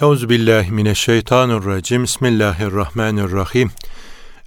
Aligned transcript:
Euzubillahimineşşeytanirracim. 0.00 2.02
Bismillahirrahmanirrahim. 2.02 3.70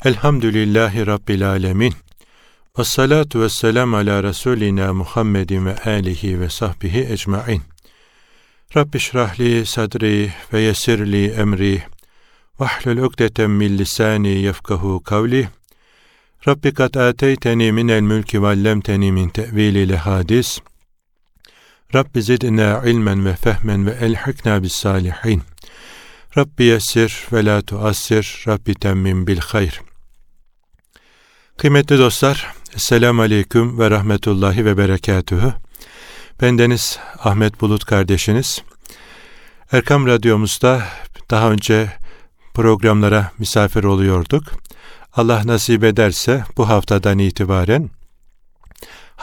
Elhamdülillahi 0.06 1.08
Rabbil 1.08 1.50
alemin. 1.50 1.94
Ve 2.80 2.84
salatu 2.84 3.42
ve 3.42 3.50
selam 3.50 3.94
ala 3.94 4.24
Resulina 4.24 4.94
Muhammedin 4.94 5.66
ve 5.66 5.76
alihi 5.76 6.40
ve 6.40 6.50
sahbihi 6.50 7.08
ecmain. 7.10 7.62
Rabbi 8.76 9.00
şrahli 9.00 9.66
sadri 9.66 10.34
ve 10.54 10.62
yesirli 10.62 11.32
emri. 11.32 11.84
Vahlul 12.60 12.98
ukdeten 12.98 13.50
min 13.50 13.78
lisani 13.78 14.30
yefkahu 14.30 15.04
kavli. 15.04 15.50
Rabbi 16.48 16.74
kat 16.74 16.98
ateyteni 16.98 17.72
minel 17.72 18.02
mülki 18.02 18.44
ve 18.44 18.48
allemteni 18.48 19.12
min 19.12 19.30
tevilil 19.30 19.94
hadis. 19.94 20.60
Rabbi 21.96 22.22
zidna 22.22 22.82
ilmen 22.86 23.26
ve 23.26 23.36
fehmen 23.36 23.86
ve 23.86 23.92
elhikna 23.92 24.64
bis 24.64 24.74
salihin. 24.74 25.42
Rabbi 26.38 26.64
yessir 26.64 27.28
ve 27.32 27.46
la 27.46 27.62
tuassir. 27.62 28.44
Rabbi 28.48 28.76
temmim 28.76 29.28
bil 29.28 29.38
hayr. 29.40 29.82
Kıymetli 31.58 31.98
dostlar, 31.98 32.54
Esselamu 32.76 33.22
Aleyküm 33.22 33.80
ve 33.80 33.92
Rahmetullahi 33.92 34.66
ve 34.66 34.78
Berekatühü. 34.78 35.54
Bendeniz 36.42 37.00
Ahmet 37.20 37.62
Bulut 37.62 37.86
kardeşiniz. 37.86 38.62
Erkam 39.72 40.08
Radyomuzda 40.08 40.84
daha 41.30 41.52
önce 41.52 41.92
programlara 42.54 43.32
misafir 43.38 43.84
oluyorduk. 43.84 44.44
Allah 45.14 45.42
nasip 45.46 45.84
ederse 45.84 46.44
bu 46.58 46.70
haftadan 46.70 47.20
itibaren 47.20 47.90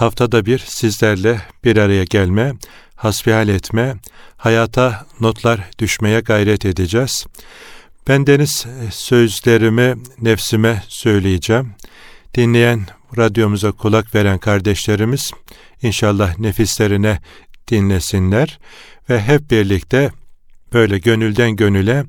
haftada 0.01 0.47
bir 0.47 0.59
sizlerle 0.59 1.41
bir 1.65 1.77
araya 1.77 2.05
gelme, 2.05 2.53
hasbihal 2.97 3.49
etme, 3.49 3.95
hayata 4.37 5.07
notlar 5.21 5.61
düşmeye 5.79 6.21
gayret 6.21 6.67
edeceğiz. 6.67 7.27
Bendeniz 8.09 8.67
sözlerimi 8.91 9.95
nefsime 10.21 10.83
söyleyeceğim. 10.89 11.75
Dinleyen, 12.35 12.87
radyomuza 13.17 13.73
kulak 13.73 14.15
veren 14.15 14.39
kardeşlerimiz 14.39 15.33
inşallah 15.83 16.39
nefislerine 16.39 17.21
dinlesinler 17.69 18.59
ve 19.11 19.21
hep 19.21 19.51
birlikte 19.51 20.11
böyle 20.73 20.99
gönülden 20.99 21.57
gönüle 21.57 22.05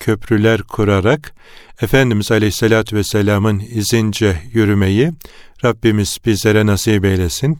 köprüler 0.00 0.62
kurarak 0.62 1.34
Efendimiz 1.82 2.30
Aleyhisselatü 2.30 2.96
Vesselam'ın 2.96 3.62
izince 3.70 4.42
yürümeyi 4.52 5.12
Rabbimiz 5.64 6.18
bizlere 6.26 6.66
nasip 6.66 7.04
eylesin. 7.04 7.58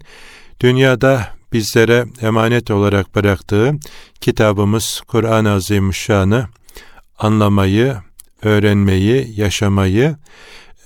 Dünyada 0.61 1.29
bizlere 1.53 2.05
emanet 2.23 2.71
olarak 2.71 3.15
bıraktığı 3.15 3.75
kitabımız 4.21 5.03
Kur'an-ı 5.07 5.51
Azimüşşan'ı 5.51 6.47
anlamayı, 7.19 7.97
öğrenmeyi, 8.43 9.33
yaşamayı, 9.41 10.17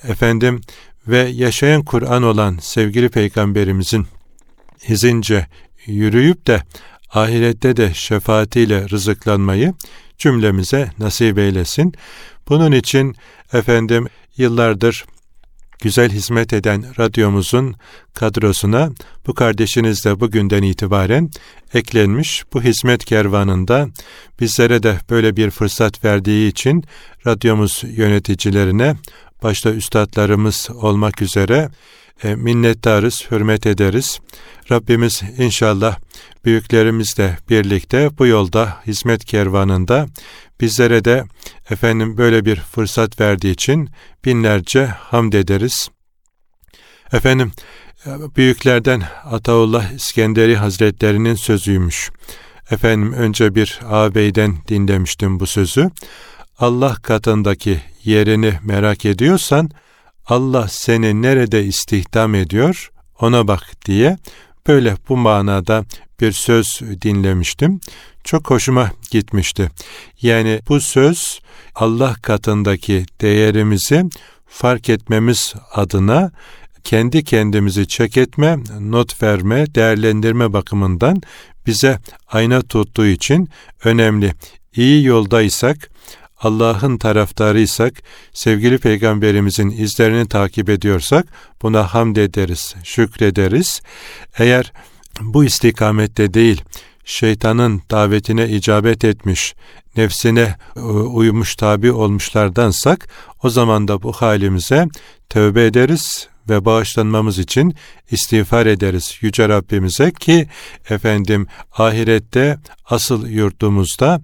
efendim 0.08 0.60
ve 1.06 1.18
yaşayan 1.18 1.82
Kur'an 1.82 2.22
olan 2.22 2.58
sevgili 2.60 3.08
peygamberimizin 3.08 4.06
izince 4.88 5.46
yürüyüp 5.86 6.46
de 6.46 6.62
ahirette 7.10 7.76
de 7.76 7.94
şefaatiyle 7.94 8.88
rızıklanmayı 8.88 9.74
cümlemize 10.22 10.90
nasip 10.98 11.38
eylesin. 11.38 11.94
Bunun 12.48 12.72
için 12.72 13.16
efendim 13.52 14.06
yıllardır 14.36 15.04
güzel 15.80 16.10
hizmet 16.10 16.52
eden 16.52 16.84
radyomuzun 16.98 17.74
kadrosuna 18.14 18.90
bu 19.26 19.34
kardeşiniz 19.34 20.04
de 20.04 20.20
bugünden 20.20 20.62
itibaren 20.62 21.30
eklenmiş. 21.74 22.44
Bu 22.52 22.62
hizmet 22.62 23.04
kervanında 23.04 23.88
bizlere 24.40 24.82
de 24.82 24.98
böyle 25.10 25.36
bir 25.36 25.50
fırsat 25.50 26.04
verdiği 26.04 26.50
için 26.50 26.84
radyomuz 27.26 27.82
yöneticilerine 27.86 28.96
başta 29.42 29.70
üstadlarımız 29.70 30.68
olmak 30.74 31.22
üzere 31.22 31.68
minnettarız, 32.24 33.26
hürmet 33.30 33.66
ederiz. 33.66 34.20
Rabbimiz 34.70 35.22
inşallah 35.38 35.98
büyüklerimizle 36.44 37.38
birlikte 37.50 38.10
bu 38.18 38.26
yolda 38.26 38.76
hizmet 38.86 39.24
kervanında 39.24 40.06
bizlere 40.60 41.04
de 41.04 41.24
efendim 41.70 42.16
böyle 42.18 42.44
bir 42.44 42.56
fırsat 42.56 43.20
verdiği 43.20 43.52
için 43.52 43.90
binlerce 44.24 44.86
hamd 44.86 45.32
ederiz. 45.32 45.88
Efendim 47.12 47.52
büyüklerden 48.36 49.02
Ataullah 49.24 49.92
İskenderi 49.92 50.56
Hazretlerinin 50.56 51.34
sözüymüş. 51.34 52.10
Efendim 52.70 53.12
önce 53.12 53.54
bir 53.54 53.80
ağabeyden 53.88 54.56
dinlemiştim 54.68 55.40
bu 55.40 55.46
sözü. 55.46 55.90
Allah 56.58 56.94
katındaki 56.94 57.80
yerini 58.04 58.54
merak 58.62 59.04
ediyorsan 59.04 59.70
Allah 60.32 60.68
seni 60.68 61.22
nerede 61.22 61.64
istihdam 61.64 62.34
ediyor 62.34 62.90
ona 63.20 63.48
bak 63.48 63.72
diye 63.86 64.16
böyle 64.66 64.96
bu 65.08 65.16
manada 65.16 65.84
bir 66.20 66.32
söz 66.32 66.80
dinlemiştim. 67.02 67.80
Çok 68.24 68.50
hoşuma 68.50 68.90
gitmişti. 69.10 69.70
Yani 70.22 70.60
bu 70.68 70.80
söz 70.80 71.40
Allah 71.74 72.14
katındaki 72.22 73.06
değerimizi 73.20 74.04
fark 74.46 74.88
etmemiz 74.88 75.54
adına 75.72 76.30
kendi 76.84 77.24
kendimizi 77.24 77.88
çek 77.88 78.16
etme, 78.16 78.58
not 78.80 79.22
verme, 79.22 79.74
değerlendirme 79.74 80.52
bakımından 80.52 81.22
bize 81.66 81.98
ayna 82.28 82.62
tuttuğu 82.62 83.06
için 83.06 83.48
önemli. 83.84 84.34
İyi 84.76 85.04
yoldaysak, 85.04 85.90
Allah'ın 86.42 86.98
taraftarıysak, 86.98 88.02
sevgili 88.32 88.78
peygamberimizin 88.78 89.70
izlerini 89.70 90.28
takip 90.28 90.68
ediyorsak 90.68 91.26
buna 91.62 91.94
hamd 91.94 92.16
ederiz, 92.16 92.74
şükrederiz. 92.84 93.82
Eğer 94.38 94.72
bu 95.20 95.44
istikamette 95.44 96.34
değil, 96.34 96.62
şeytanın 97.04 97.82
davetine 97.90 98.48
icabet 98.48 99.04
etmiş, 99.04 99.54
nefsine 99.96 100.56
e, 100.76 100.80
uymuş 100.80 101.56
tabi 101.56 101.92
olmuşlardansak 101.92 103.08
o 103.42 103.50
zaman 103.50 103.88
da 103.88 104.02
bu 104.02 104.12
halimize 104.12 104.86
tövbe 105.28 105.66
ederiz 105.66 106.28
ve 106.48 106.64
bağışlanmamız 106.64 107.38
için 107.38 107.74
istiğfar 108.10 108.66
ederiz 108.66 109.18
Yüce 109.20 109.48
Rabbimize 109.48 110.10
ki 110.10 110.48
efendim 110.90 111.46
ahirette 111.78 112.58
asıl 112.90 113.28
yurtumuzda 113.28 114.20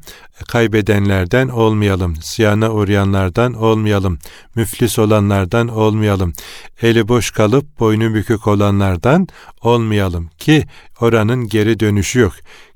kaybedenlerden 0.48 1.48
olmayalım, 1.48 2.16
ziyana 2.22 2.72
uğrayanlardan 2.72 3.54
olmayalım, 3.54 4.18
müflis 4.54 4.98
olanlardan 4.98 5.68
olmayalım, 5.68 6.32
eli 6.82 7.08
boş 7.08 7.30
kalıp 7.30 7.80
boynu 7.80 8.14
bükük 8.14 8.46
olanlardan 8.46 9.28
olmayalım 9.62 10.30
ki 10.38 10.64
oranın 11.00 11.48
geri 11.48 11.80
dönüşü 11.80 12.18
yok. 12.18 12.32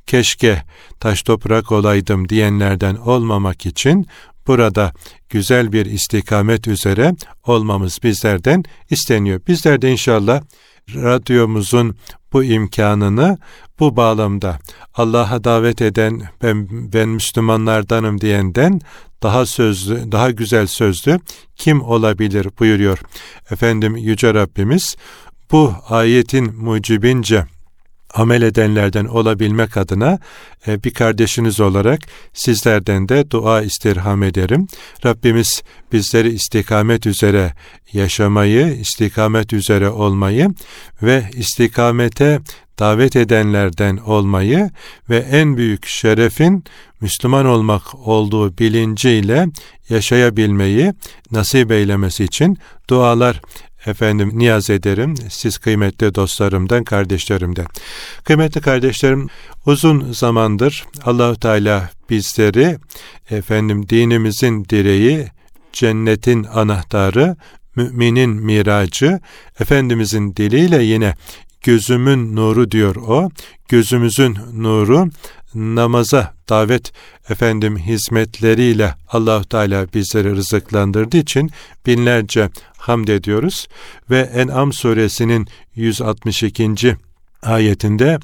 Keşke 0.06 0.62
taş 1.00 1.22
toprak 1.22 1.72
olaydım 1.72 2.28
diyenlerden 2.28 2.94
olmamak 2.94 3.66
için 3.66 4.06
burada 4.46 4.92
güzel 5.28 5.72
bir 5.72 5.86
istikamet 5.86 6.68
üzere 6.68 7.14
olmamız 7.46 7.98
bizlerden 8.02 8.64
isteniyor. 8.90 9.40
Bizler 9.48 9.82
de 9.82 9.90
inşallah 9.90 10.42
radyomuzun 10.94 11.96
bu 12.32 12.44
imkanını 12.44 13.38
bu 13.78 13.96
bağlamda 13.96 14.58
Allah'a 14.94 15.44
davet 15.44 15.82
eden 15.82 16.22
ben, 16.42 16.68
ben 16.92 17.08
Müslümanlardanım 17.08 18.20
diyenden 18.20 18.80
daha 19.22 19.46
sözlü, 19.46 20.12
daha 20.12 20.30
güzel 20.30 20.66
sözlü 20.66 21.20
kim 21.56 21.82
olabilir 21.82 22.48
buyuruyor. 22.58 22.98
Efendim 23.50 23.96
Yüce 23.96 24.34
Rabbimiz 24.34 24.96
bu 25.52 25.74
ayetin 25.88 26.54
mucibince 26.56 27.44
amel 28.14 28.42
edenlerden 28.42 29.04
olabilmek 29.04 29.76
adına 29.76 30.18
e, 30.66 30.84
bir 30.84 30.94
kardeşiniz 30.94 31.60
olarak 31.60 32.00
sizlerden 32.32 33.08
de 33.08 33.30
dua 33.30 33.62
istirham 33.62 34.22
ederim. 34.22 34.66
Rabbimiz 35.06 35.62
bizleri 35.92 36.28
istikamet 36.28 37.06
üzere 37.06 37.52
yaşamayı, 37.92 38.66
istikamet 38.66 39.52
üzere 39.52 39.88
olmayı 39.88 40.48
ve 41.02 41.24
istikamete 41.32 42.40
davet 42.78 43.16
edenlerden 43.16 43.96
olmayı 43.96 44.70
ve 45.10 45.16
en 45.16 45.56
büyük 45.56 45.86
şerefin 45.86 46.64
Müslüman 47.00 47.46
olmak 47.46 48.08
olduğu 48.08 48.58
bilinciyle 48.58 49.46
yaşayabilmeyi 49.88 50.92
nasip 51.30 51.72
eylemesi 51.72 52.24
için 52.24 52.58
dualar 52.90 53.40
efendim 53.86 54.30
niyaz 54.34 54.70
ederim 54.70 55.14
siz 55.30 55.58
kıymetli 55.58 56.14
dostlarımdan, 56.14 56.84
kardeşlerimden. 56.84 57.66
Kıymetli 58.24 58.60
kardeşlerim, 58.60 59.28
uzun 59.66 60.12
zamandır 60.12 60.84
Allahu 61.04 61.40
Teala 61.40 61.90
bizleri 62.10 62.78
efendim 63.30 63.88
dinimizin 63.88 64.64
direği, 64.64 65.26
cennetin 65.72 66.44
anahtarı, 66.44 67.36
müminin 67.76 68.30
miracı, 68.30 69.20
Efendimizin 69.60 70.36
diliyle 70.36 70.82
yine 70.82 71.14
gözümün 71.62 72.36
nuru 72.36 72.70
diyor 72.70 72.96
o. 72.96 73.30
Gözümüzün 73.68 74.38
nuru 74.52 75.10
namaza 75.54 76.34
davet 76.48 76.92
efendim 77.28 77.78
hizmetleriyle 77.78 78.94
Allah 79.08 79.42
Teala 79.44 79.86
bizleri 79.94 80.36
rızıklandırdığı 80.36 81.16
için 81.16 81.50
binlerce 81.86 82.48
hamd 82.76 83.08
ediyoruz 83.08 83.68
ve 84.10 84.18
En'am 84.18 84.72
suresinin 84.72 85.48
162 85.74 86.96
ayetinde 87.42 88.18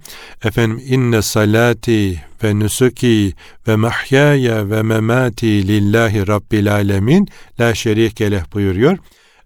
efendim 0.45 0.83
inne 0.87 1.23
salati 1.23 2.23
ve 2.45 2.59
nusuki 2.59 3.35
ve 3.69 3.77
mahyaya 3.77 4.71
ve 4.71 4.83
memati 4.83 5.69
lillahi 5.69 6.27
rabbil 6.27 6.75
alemin 6.75 7.29
la 7.61 7.75
şerike 7.75 8.31
leh 8.31 8.43
buyuruyor. 8.55 8.99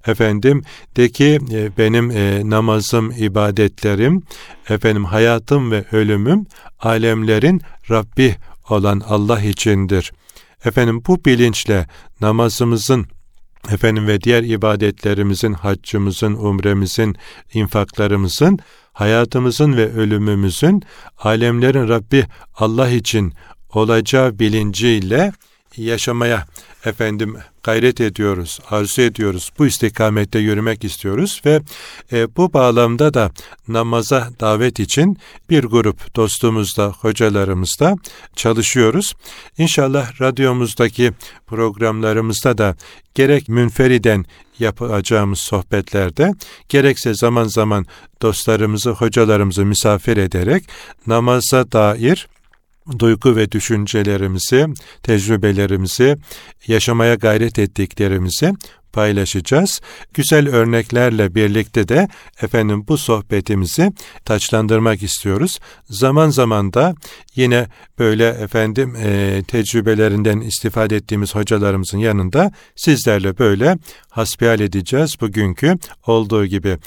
Efendim 0.06 0.62
de 0.96 1.08
ki 1.08 1.38
e, 1.52 1.76
benim 1.78 2.10
e, 2.10 2.50
namazım, 2.50 3.10
ibadetlerim, 3.10 4.22
efendim 4.68 5.04
hayatım 5.04 5.70
ve 5.70 5.84
ölümüm 5.92 6.46
alemlerin 6.80 7.62
Rabbi 7.90 8.36
olan 8.70 9.02
Allah 9.08 9.40
içindir. 9.40 10.12
Efendim 10.64 11.02
bu 11.06 11.24
bilinçle 11.24 11.86
namazımızın 12.20 13.06
efendim 13.70 14.06
ve 14.06 14.20
diğer 14.20 14.42
ibadetlerimizin, 14.42 15.52
haccımızın, 15.52 16.32
umremizin, 16.32 17.16
infaklarımızın 17.54 18.58
hayatımızın 18.92 19.76
ve 19.76 19.92
ölümümüzün 19.92 20.82
alemlerin 21.18 21.88
Rabbi 21.88 22.26
Allah 22.54 22.90
için 22.90 23.32
olacağı 23.74 24.38
bilinciyle 24.38 25.32
yaşamaya 25.76 26.46
efendim 26.84 27.36
gayret 27.62 28.00
ediyoruz, 28.00 28.60
arzu 28.70 29.02
ediyoruz. 29.02 29.50
Bu 29.58 29.66
istikamette 29.66 30.38
yürümek 30.38 30.84
istiyoruz 30.84 31.42
ve 31.46 31.60
e, 32.12 32.36
bu 32.36 32.52
bağlamda 32.52 33.14
da 33.14 33.30
namaza 33.68 34.30
davet 34.40 34.80
için 34.80 35.18
bir 35.50 35.64
grup 35.64 36.16
dostumuzla, 36.16 36.92
hocalarımızla 36.92 37.96
çalışıyoruz. 38.36 39.14
İnşallah 39.58 40.20
radyomuzdaki 40.20 41.12
programlarımızda 41.46 42.58
da 42.58 42.76
gerek 43.14 43.48
münferiden 43.48 44.24
yapacağımız 44.58 45.38
sohbetlerde 45.38 46.34
gerekse 46.68 47.14
zaman 47.14 47.44
zaman 47.44 47.86
dostlarımızı, 48.22 48.90
hocalarımızı 48.90 49.64
misafir 49.64 50.16
ederek 50.16 50.64
namaza 51.06 51.72
dair 51.72 52.28
duygu 52.98 53.36
ve 53.36 53.52
düşüncelerimizi, 53.52 54.66
tecrübelerimizi, 55.02 56.16
yaşamaya 56.66 57.14
gayret 57.14 57.58
ettiklerimizi 57.58 58.52
paylaşacağız. 58.92 59.80
Güzel 60.14 60.48
örneklerle 60.48 61.34
birlikte 61.34 61.88
de 61.88 62.08
efendim 62.42 62.84
bu 62.88 62.98
sohbetimizi 62.98 63.92
taçlandırmak 64.24 65.02
istiyoruz. 65.02 65.58
Zaman 65.84 66.30
zaman 66.30 66.72
da 66.72 66.94
yine 67.36 67.66
böyle 67.98 68.28
efendim 68.28 68.96
e, 68.96 69.42
tecrübelerinden 69.48 70.40
istifade 70.40 70.96
ettiğimiz 70.96 71.34
hocalarımızın 71.34 71.98
yanında 71.98 72.52
sizlerle 72.76 73.38
böyle 73.38 73.78
hasbihal 74.08 74.60
edeceğiz 74.60 75.16
bugünkü 75.20 75.78
olduğu 76.06 76.46
gibi. 76.46 76.78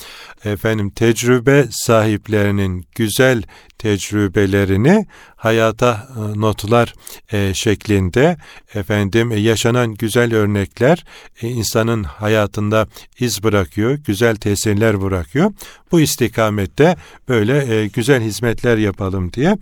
Efendim 0.45 0.89
tecrübe 0.89 1.65
sahiplerinin 1.71 2.85
güzel 2.95 3.43
tecrübelerini 3.77 5.05
hayata 5.45 6.07
e, 6.15 6.39
notlar 6.41 6.93
e, 7.31 7.53
şeklinde 7.53 8.37
efendim 8.73 9.31
e, 9.31 9.35
yaşanan 9.35 9.93
güzel 9.93 10.35
örnekler 10.35 11.05
insanın 11.41 12.03
hayatında 12.03 12.87
iz 13.19 13.43
bırakıyor, 13.43 13.91
güzel 13.91 14.35
tesirler 14.35 15.01
bırakıyor. 15.01 15.51
Bu 15.91 16.01
istikamette 16.01 16.95
böyle 17.29 17.87
güzel 17.87 18.21
hizmetler 18.21 18.77
yapalım 18.77 19.33
diye 19.33 19.57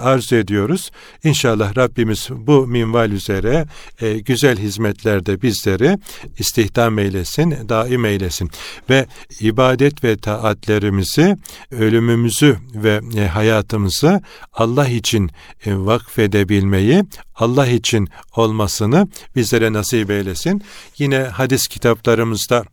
arzu 0.00 0.36
ediyoruz. 0.36 0.90
İnşallah 1.24 1.76
Rabbimiz 1.76 2.28
bu 2.30 2.66
minval 2.66 3.10
üzere 3.10 3.66
güzel 4.24 4.58
hizmetlerde 4.58 5.42
bizleri 5.42 5.98
istihdam 6.38 6.98
eylesin, 6.98 7.68
daim 7.68 8.04
eylesin 8.04 8.50
ve 8.90 9.06
ibadet 9.40 10.04
ve 10.04 10.16
taatlerimizi, 10.16 11.36
ölümümüzü 11.70 12.56
ve 12.74 13.26
hayatımızı 13.28 14.20
Allah 14.52 14.88
için 14.88 15.25
e, 15.66 15.76
vakfedebilmeyi, 15.76 17.04
Allah 17.34 17.66
için 17.66 18.08
olmasını 18.36 19.08
bizlere 19.36 19.72
nasip 19.72 20.10
eylesin. 20.10 20.62
Yine 20.98 21.18
hadis 21.18 21.68
kitaplarımızda 21.68 22.64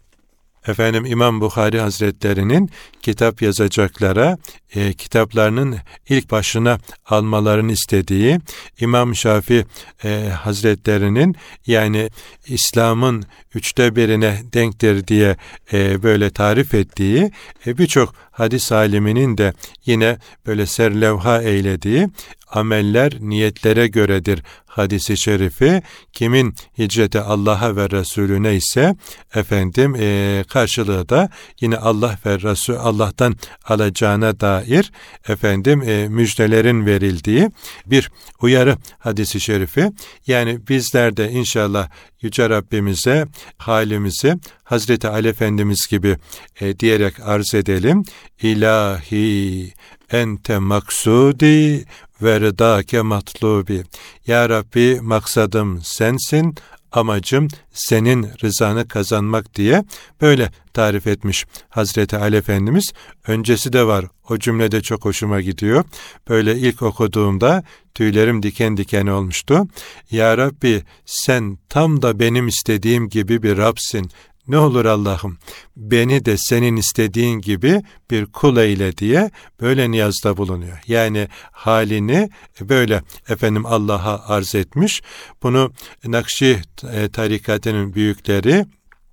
Efendim 0.68 1.06
İmam 1.06 1.42
Bukhari 1.42 1.80
Hazretlerinin 1.80 2.70
kitap 3.04 3.42
yazacaklara 3.42 4.38
e, 4.76 4.94
kitaplarının 4.94 5.78
ilk 6.10 6.32
başına 6.32 6.80
almalarını 7.06 7.72
istediği 7.72 8.40
İmam 8.80 9.16
Şafi 9.16 9.66
e, 10.04 10.30
Hazretlerinin 10.42 11.36
yani 11.68 12.10
İslam'ın 12.48 13.26
üçte 13.56 13.96
birine 13.96 14.42
denktir 14.54 15.08
diye 15.08 15.38
e, 15.74 16.04
böyle 16.04 16.30
tarif 16.30 16.74
ettiği 16.74 17.32
e, 17.68 17.78
birçok 17.78 18.16
hadis 18.32 18.72
aliminin 18.72 19.38
de 19.38 19.54
yine 19.86 20.18
böyle 20.46 20.66
serlevha 20.66 21.42
eylediği 21.42 22.08
ameller 22.54 23.14
niyetlere 23.20 23.88
göredir 23.88 24.44
hadisi 24.66 25.18
şerifi. 25.18 25.82
Kimin 26.14 26.56
hicreti 26.80 27.20
Allah'a 27.20 27.76
ve 27.76 27.90
Resulüne 27.90 28.56
ise 28.56 28.96
efendim 29.36 29.96
e, 30.00 30.44
karşılığı 30.48 31.10
da 31.10 31.30
yine 31.62 31.78
Allah 31.78 32.18
ve 32.26 32.40
Resul 32.40 32.76
Allah'tan 32.94 33.36
alacağına 33.66 34.40
dair 34.40 34.92
efendim 35.28 35.82
e, 35.82 36.08
müjdelerin 36.08 36.86
verildiği 36.86 37.50
bir 37.86 38.12
uyarı 38.42 38.78
hadisi 39.00 39.40
şerifi. 39.40 39.92
Yani 40.28 40.68
bizler 40.68 41.18
de 41.18 41.32
inşallah 41.32 41.90
Yüce 42.22 42.50
Rabbimize 42.50 43.28
halimizi 43.58 44.36
Hazreti 44.64 45.08
Ali 45.08 45.28
Efendimiz 45.28 45.88
gibi 45.90 46.18
e, 46.62 46.80
diyerek 46.80 47.20
arz 47.20 47.54
edelim. 47.56 48.04
İlahi 48.42 49.74
ente 50.12 50.60
maksudi 50.60 51.86
ve 52.22 52.40
rıdake 52.40 53.02
matlubi. 53.02 53.84
Ya 54.28 54.50
Rabbi 54.50 55.00
maksadım 55.02 55.82
sensin, 55.84 56.56
amacım 56.94 57.48
senin 57.74 58.28
rızanı 58.44 58.88
kazanmak 58.88 59.56
diye 59.56 59.84
böyle 60.22 60.52
tarif 60.74 61.08
etmiş 61.08 61.46
Hazreti 61.70 62.18
Ali 62.18 62.36
Efendimiz. 62.36 62.94
Öncesi 63.28 63.74
de 63.74 63.88
var. 63.88 64.06
O 64.30 64.38
cümlede 64.38 64.82
çok 64.82 65.06
hoşuma 65.06 65.42
gidiyor. 65.42 65.84
Böyle 66.30 66.56
ilk 66.58 66.82
okuduğumda 66.82 67.64
tüylerim 67.94 68.44
diken 68.44 68.78
diken 68.78 69.08
olmuştu. 69.08 69.68
Ya 70.12 70.38
Rabbi 70.38 70.84
sen 71.06 71.58
tam 71.70 72.02
da 72.02 72.20
benim 72.20 72.48
istediğim 72.48 73.10
gibi 73.10 73.44
bir 73.44 73.58
Rabsin. 73.58 74.12
Ne 74.48 74.58
olur 74.58 74.86
Allah'ım 74.86 75.38
beni 75.78 76.26
de 76.26 76.38
senin 76.38 76.76
istediğin 76.76 77.40
gibi 77.40 77.82
bir 78.12 78.26
kul 78.26 78.58
eyle 78.58 78.98
diye 78.98 79.32
böyle 79.62 79.92
niyazda 79.92 80.38
bulunuyor. 80.38 80.80
Yani 80.88 81.28
halini 81.52 82.30
böyle 82.62 83.02
efendim 83.30 83.66
Allah'a 83.66 84.28
arz 84.28 84.56
etmiş. 84.56 85.02
Bunu 85.44 85.74
Nakşi 86.06 86.62
e, 86.94 87.10
tarikatının 87.10 87.94
büyükleri 87.94 88.66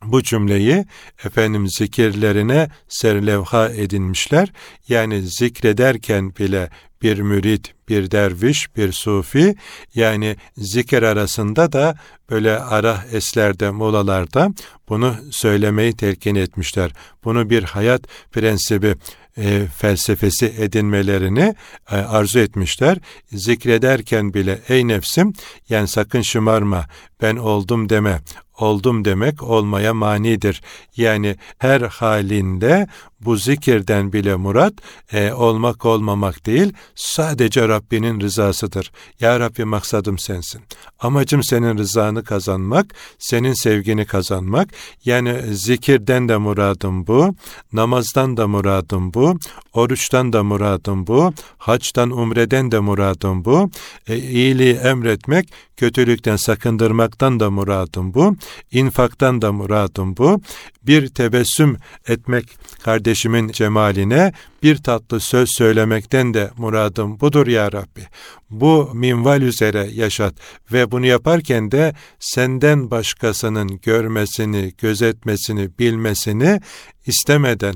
bu 0.04 0.23
cümleyi 0.23 0.85
efendim 1.25 1.69
zikirlerine 1.69 2.69
serlevha 2.88 3.69
edinmişler. 3.69 4.52
Yani 4.88 5.23
zikrederken 5.23 6.37
bile 6.37 6.71
bir 7.02 7.19
mürit, 7.19 7.75
bir 7.88 8.11
derviş, 8.11 8.76
bir 8.76 8.92
sufi 8.92 9.54
yani 9.95 10.37
zikir 10.57 11.02
arasında 11.02 11.73
da 11.73 11.95
böyle 12.30 12.59
ara 12.59 13.04
eslerde, 13.12 13.71
molalarda 13.71 14.50
bunu 14.88 15.16
söylemeyi 15.30 15.97
telkin 15.97 16.35
etmişler. 16.35 16.92
Bunu 17.25 17.50
bir 17.50 17.62
hayat 17.62 18.02
prensibi 18.33 18.95
e, 19.38 19.66
felsefesi 19.76 20.54
edinmelerini 20.59 21.54
e, 21.90 21.97
arzu 21.97 22.38
etmişler. 22.38 22.99
Zikrederken 23.33 24.35
bile 24.35 24.61
ey 24.69 24.88
nefsim 24.88 25.33
yani 25.69 25.88
sakın 25.88 26.23
şımarma 26.23 26.87
ben 27.23 27.37
oldum 27.37 27.88
deme 27.88 28.21
oldum 28.62 29.05
demek 29.05 29.43
olmaya 29.43 29.95
manidir. 29.95 30.62
Yani 30.97 31.37
her 31.59 31.81
halinde 31.81 32.87
bu 33.21 33.37
zikirden 33.37 34.12
bile 34.12 34.37
murat 34.37 34.75
e, 35.12 35.33
olmak 35.33 35.85
olmamak 35.85 36.47
değil, 36.47 36.73
sadece 36.95 37.69
Rabbinin 37.69 38.21
rızasıdır. 38.21 38.93
Ya 39.21 39.40
Rabbi 39.40 39.64
maksadım 39.64 40.19
sensin. 40.19 40.61
Amacım 41.00 41.43
senin 41.43 41.79
rızanı 41.79 42.25
kazanmak, 42.25 42.95
senin 43.19 43.52
sevgini 43.52 44.05
kazanmak. 44.07 44.69
Yani 45.05 45.43
zikirden 45.57 46.29
de 46.29 46.37
muradım 46.37 47.07
bu, 47.07 47.35
namazdan 47.73 48.37
da 48.37 48.49
muradım 48.49 49.14
bu, 49.14 49.38
oruçtan 49.73 50.33
da 50.33 50.43
muradım 50.43 51.07
bu, 51.07 51.33
haçtan 51.59 52.11
umreden 52.11 52.73
de 52.73 52.79
muradım 52.79 53.45
bu. 53.45 53.71
E, 54.09 54.19
iyiliği 54.19 54.75
emretmek, 54.75 55.49
kötülükten 55.81 56.37
sakındırmaktan 56.37 57.41
da 57.41 57.51
muradım 57.51 58.15
bu, 58.15 58.37
infaktan 58.73 59.43
da 59.43 59.53
muradım 59.53 60.17
bu. 60.17 60.41
Bir 60.83 61.09
tebessüm 61.09 61.77
etmek 62.09 62.45
kardeşimin 62.83 63.49
cemaline, 63.49 64.33
bir 64.63 64.77
tatlı 64.77 65.21
söz 65.21 65.49
söylemekten 65.53 66.35
de 66.35 66.51
muradım 66.57 67.21
budur 67.21 67.47
ya 67.47 67.73
Rabbi. 67.73 68.07
Bu 68.51 68.91
minval 68.95 69.43
üzere 69.43 69.89
yaşat 69.93 70.35
ve 70.73 70.91
bunu 70.91 71.07
yaparken 71.07 71.71
de 71.71 71.95
senden 72.19 72.91
başkasının 72.91 73.81
görmesini, 73.83 74.73
gözetmesini, 74.79 75.71
bilmesini 75.79 76.61
istemeden 77.07 77.75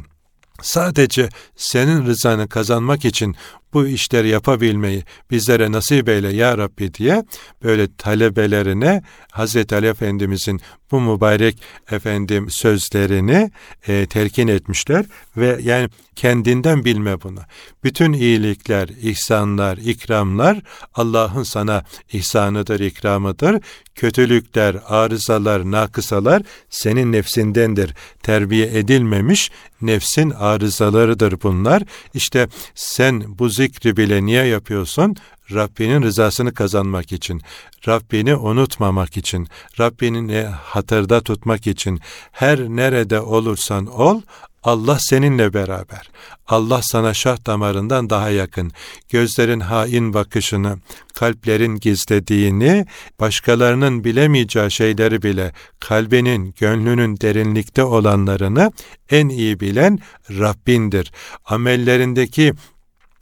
Sadece 0.62 1.28
senin 1.56 2.06
rızanı 2.06 2.48
kazanmak 2.48 3.04
için 3.04 3.36
bu 3.74 3.86
işleri 3.86 4.28
yapabilmeyi 4.28 5.04
bizlere 5.30 5.72
nasip 5.72 6.08
eyle 6.08 6.32
ya 6.32 6.58
Rabbi 6.58 6.94
diye 6.94 7.24
böyle 7.62 7.96
talebelerine 7.96 9.02
Hazreti 9.30 9.74
Ali 9.74 9.86
Efendimizin 9.86 10.60
bu 10.90 11.00
mübarek 11.00 11.62
efendim 11.90 12.46
sözlerini 12.50 13.50
e, 13.88 14.06
telkin 14.06 14.48
etmişler 14.48 15.04
ve 15.36 15.58
yani 15.62 15.88
kendinden 16.16 16.84
bilme 16.84 17.22
bunu. 17.22 17.40
Bütün 17.84 18.12
iyilikler, 18.12 18.88
ihsanlar, 18.88 19.76
ikramlar 19.76 20.62
Allah'ın 20.94 21.42
sana 21.42 21.84
ihsanıdır, 22.12 22.80
ikramıdır. 22.80 23.62
Kötülükler, 23.94 24.76
arızalar, 24.86 25.70
nakısalar 25.70 26.42
senin 26.70 27.12
nefsindendir. 27.12 27.94
Terbiye 28.22 28.78
edilmemiş 28.78 29.50
nefsin 29.82 30.30
arızalarıdır 30.30 31.42
bunlar. 31.42 31.82
İşte 32.14 32.48
sen 32.74 33.38
bu 33.38 33.48
zikri 33.64 33.96
bile 33.96 34.26
niye 34.26 34.44
yapıyorsun? 34.44 35.16
Rabbinin 35.52 36.02
rızasını 36.02 36.54
kazanmak 36.54 37.12
için, 37.12 37.42
Rabbini 37.88 38.36
unutmamak 38.36 39.16
için, 39.16 39.48
Rabbini 39.80 40.42
hatırda 40.42 41.20
tutmak 41.20 41.66
için, 41.66 42.00
her 42.32 42.58
nerede 42.58 43.20
olursan 43.20 43.86
ol, 43.86 44.20
Allah 44.62 44.98
seninle 45.00 45.54
beraber. 45.54 46.10
Allah 46.46 46.82
sana 46.82 47.14
şah 47.14 47.46
damarından 47.46 48.10
daha 48.10 48.30
yakın. 48.30 48.72
Gözlerin 49.08 49.60
hain 49.60 50.14
bakışını, 50.14 50.78
kalplerin 51.14 51.76
gizlediğini, 51.76 52.86
başkalarının 53.20 54.04
bilemeyeceği 54.04 54.70
şeyleri 54.70 55.22
bile 55.22 55.52
kalbinin, 55.80 56.54
gönlünün 56.60 57.16
derinlikte 57.16 57.84
olanlarını 57.84 58.72
en 59.10 59.28
iyi 59.28 59.60
bilen 59.60 59.98
Rabbindir. 60.30 61.12
Amellerindeki 61.44 62.52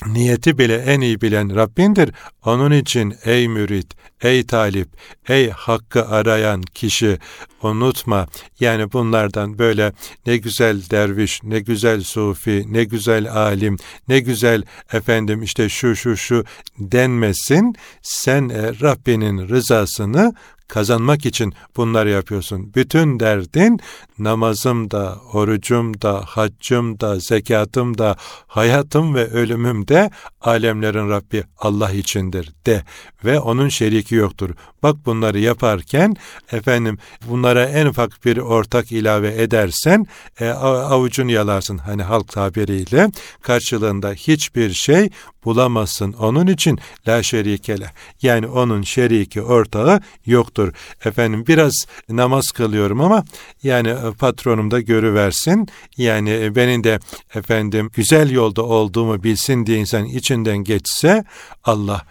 niyeti 0.06 0.59
bile 0.59 0.76
en 0.76 1.00
iyi 1.00 1.21
bilen 1.21 1.56
Rabbindir. 1.56 2.11
Onun 2.44 2.73
için 2.73 3.14
ey 3.25 3.49
mürit, 3.49 3.87
ey 4.23 4.47
talip, 4.47 4.88
ey 5.28 5.50
hakkı 5.50 6.09
arayan 6.09 6.62
kişi 6.62 7.18
unutma. 7.62 8.26
Yani 8.61 8.92
bunlardan 8.92 9.59
böyle 9.59 9.92
ne 10.26 10.37
güzel 10.37 10.82
derviş, 10.90 11.42
ne 11.42 11.61
güzel 11.61 12.02
sufi, 12.02 12.64
ne 12.68 12.85
güzel 12.85 13.32
alim, 13.32 13.76
ne 14.09 14.21
güzel 14.21 14.62
efendim 14.92 15.42
işte 15.42 15.68
şu 15.68 15.97
şu 15.97 16.16
şu 16.16 16.44
denmesin. 16.78 17.75
Sen 18.02 18.49
e, 18.49 18.62
Rabbinin 18.80 19.49
rızasını 19.49 20.32
kazanmak 20.73 21.26
için 21.26 21.55
bunları 21.76 22.11
yapıyorsun. 22.11 22.73
Bütün 22.75 23.21
derdin 23.21 23.81
namazım 24.19 24.91
da, 24.91 25.17
orucum 25.33 26.00
da, 26.00 26.23
haccım 26.26 27.00
da, 27.00 27.19
zekatım 27.19 27.99
da, 27.99 28.17
hayatım 28.47 29.14
ve 29.14 29.31
ölümüm 29.31 29.88
de 29.88 30.11
alemlerin 30.41 31.11
Rabbi 31.11 31.45
Allah 31.59 31.91
içindir 31.91 32.52
de 32.67 32.85
ve 33.25 33.41
onun 33.41 33.69
şeriki 33.69 34.14
yoktur. 34.14 34.50
Bak 34.83 34.97
bunları 35.07 35.38
yaparken 35.38 36.17
efendim 36.52 36.99
bunlara 37.29 37.64
en 37.64 37.87
ufak 37.87 38.25
bir 38.25 38.37
ortak 38.37 38.93
ilave 38.93 39.43
edersen 39.43 40.07
e, 40.41 40.49
avucun 40.49 41.29
yalarsın 41.29 41.79
hani 41.79 42.02
halk 42.02 42.29
tabiriyle 42.29 43.11
karşılığında 43.43 44.12
hiçbir 44.12 44.73
şey 44.73 45.11
bulamazsın. 45.45 46.12
Onun 46.12 46.47
için 46.47 46.79
la 47.09 47.23
şerikele 47.23 47.91
yani 48.23 48.47
onun 48.47 48.83
şeriki 48.83 49.43
ortağı 49.43 50.00
yoktur. 50.26 50.62
Efendim 51.04 51.45
biraz 51.47 51.73
namaz 52.09 52.50
kılıyorum 52.50 53.00
ama 53.00 53.25
yani 53.62 53.88
e, 53.88 54.12
patronum 54.19 54.71
da 54.71 54.81
görüversin. 54.81 55.69
Yani 55.97 56.31
e, 56.31 56.54
benim 56.54 56.85
de 56.85 56.99
efendim 57.35 57.90
güzel 57.95 58.31
yolda 58.31 58.62
olduğumu 58.62 59.23
bilsin 59.23 59.66
diye 59.66 59.78
insan 59.78 60.04
içinden 60.04 60.59
geçse 60.59 61.25
Allah 61.64 62.02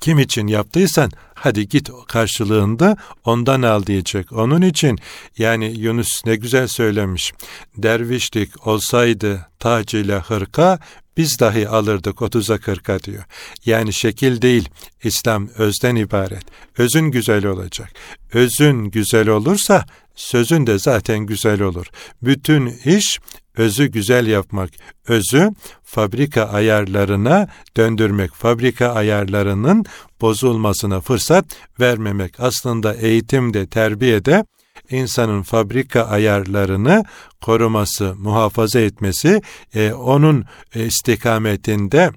kim 0.00 0.18
için 0.18 0.46
yaptıysan 0.46 1.10
hadi 1.34 1.68
git 1.68 1.90
karşılığında 2.08 2.96
ondan 3.24 3.62
al 3.62 3.86
diyecek. 3.86 4.32
Onun 4.32 4.62
için 4.62 4.98
yani 5.38 5.78
Yunus 5.78 6.26
ne 6.26 6.36
güzel 6.36 6.66
söylemiş. 6.68 7.32
Dervişlik 7.76 8.66
olsaydı 8.66 9.46
tac 9.58 9.98
hırka 10.28 10.78
biz 11.18 11.40
dahi 11.40 11.68
alırdık 11.68 12.16
30'a 12.16 12.56
40'a 12.56 13.02
diyor. 13.02 13.24
Yani 13.64 13.92
şekil 13.92 14.42
değil, 14.42 14.68
İslam 15.04 15.48
özden 15.48 15.96
ibaret. 15.96 16.44
Özün 16.78 17.10
güzel 17.10 17.46
olacak. 17.46 17.90
Özün 18.32 18.84
güzel 18.84 19.28
olursa 19.28 19.84
sözün 20.14 20.66
de 20.66 20.78
zaten 20.78 21.18
güzel 21.18 21.62
olur. 21.62 21.86
Bütün 22.22 22.66
iş 22.84 23.18
özü 23.56 23.86
güzel 23.86 24.26
yapmak, 24.26 24.70
özü 25.08 25.50
fabrika 25.84 26.44
ayarlarına 26.44 27.48
döndürmek, 27.76 28.34
fabrika 28.34 28.88
ayarlarının 28.88 29.84
bozulmasına 30.20 31.00
fırsat 31.00 31.44
vermemek. 31.80 32.40
Aslında 32.40 32.94
eğitimde, 32.94 33.66
terbiyede 33.66 34.44
insanın 34.90 35.42
fabrika 35.42 36.02
ayarlarını 36.02 37.04
koruması, 37.40 38.14
muhafaza 38.18 38.80
etmesi, 38.80 39.42
e, 39.74 39.92
onun 39.92 40.44
e, 40.74 40.86
istikametinde 40.86 42.10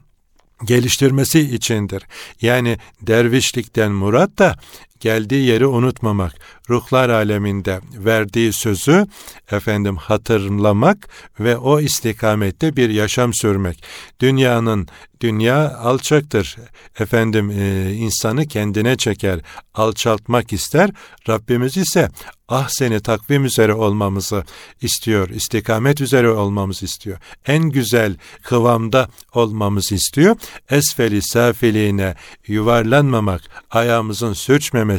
geliştirmesi 0.65 1.39
içindir. 1.39 2.03
Yani 2.41 2.77
dervişlikten 3.01 3.91
murat 3.91 4.37
da 4.37 4.55
geldiği 5.01 5.45
yeri 5.45 5.65
unutmamak, 5.65 6.33
ruhlar 6.69 7.09
aleminde 7.09 7.79
verdiği 7.93 8.53
sözü 8.53 9.07
efendim 9.51 9.95
hatırlamak 9.95 11.09
ve 11.39 11.57
o 11.57 11.79
istikamette 11.79 12.75
bir 12.75 12.89
yaşam 12.89 13.33
sürmek. 13.33 13.83
Dünyanın 14.19 14.87
dünya 15.21 15.77
alçaktır. 15.77 16.55
Efendim 16.99 17.51
e, 17.51 17.93
insanı 17.93 18.47
kendine 18.47 18.97
çeker, 18.97 19.39
alçaltmak 19.73 20.53
ister. 20.53 20.89
Rabbimiz 21.29 21.77
ise 21.77 22.09
ah 22.49 22.69
seni 22.69 22.99
takvim 22.99 23.45
üzere 23.45 23.73
olmamızı 23.73 24.43
istiyor, 24.81 25.29
istikamet 25.29 26.01
üzere 26.01 26.29
olmamızı 26.29 26.85
istiyor. 26.85 27.17
En 27.47 27.63
güzel 27.63 28.15
kıvamda 28.43 29.09
olmamızı 29.33 29.95
istiyor. 29.95 30.35
Esfeli 30.69 31.21
safiliğine 31.21 32.15
yuvarlanmamak, 32.47 33.41
ayağımızın 33.71 34.33
sürçmemesi, 34.33 34.90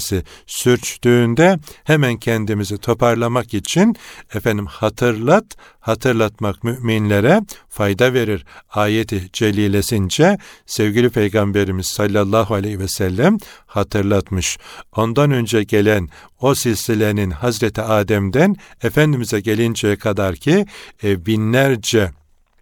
sürçtüğünde 0.46 1.58
hemen 1.84 2.16
kendimizi 2.16 2.78
toparlamak 2.78 3.54
için 3.54 3.96
efendim 4.34 4.66
hatırlat, 4.66 5.44
hatırlatmak 5.80 6.64
müminlere 6.64 7.40
fayda 7.68 8.14
verir. 8.14 8.44
Ayeti 8.70 9.28
celilesince 9.32 10.38
sevgili 10.66 11.11
Peygamberimiz 11.11 11.87
sallallahu 11.87 12.54
aleyhi 12.54 12.78
ve 12.78 12.88
sellem 12.88 13.38
hatırlatmış. 13.66 14.58
Ondan 14.96 15.30
önce 15.30 15.62
gelen 15.62 16.08
o 16.40 16.54
silsilenin 16.54 17.30
Hazreti 17.30 17.82
Adem'den 17.82 18.56
Efendimiz'e 18.82 19.40
gelinceye 19.40 19.96
kadar 19.96 20.37
ki 20.37 20.66
e, 21.04 21.26
binlerce 21.26 22.11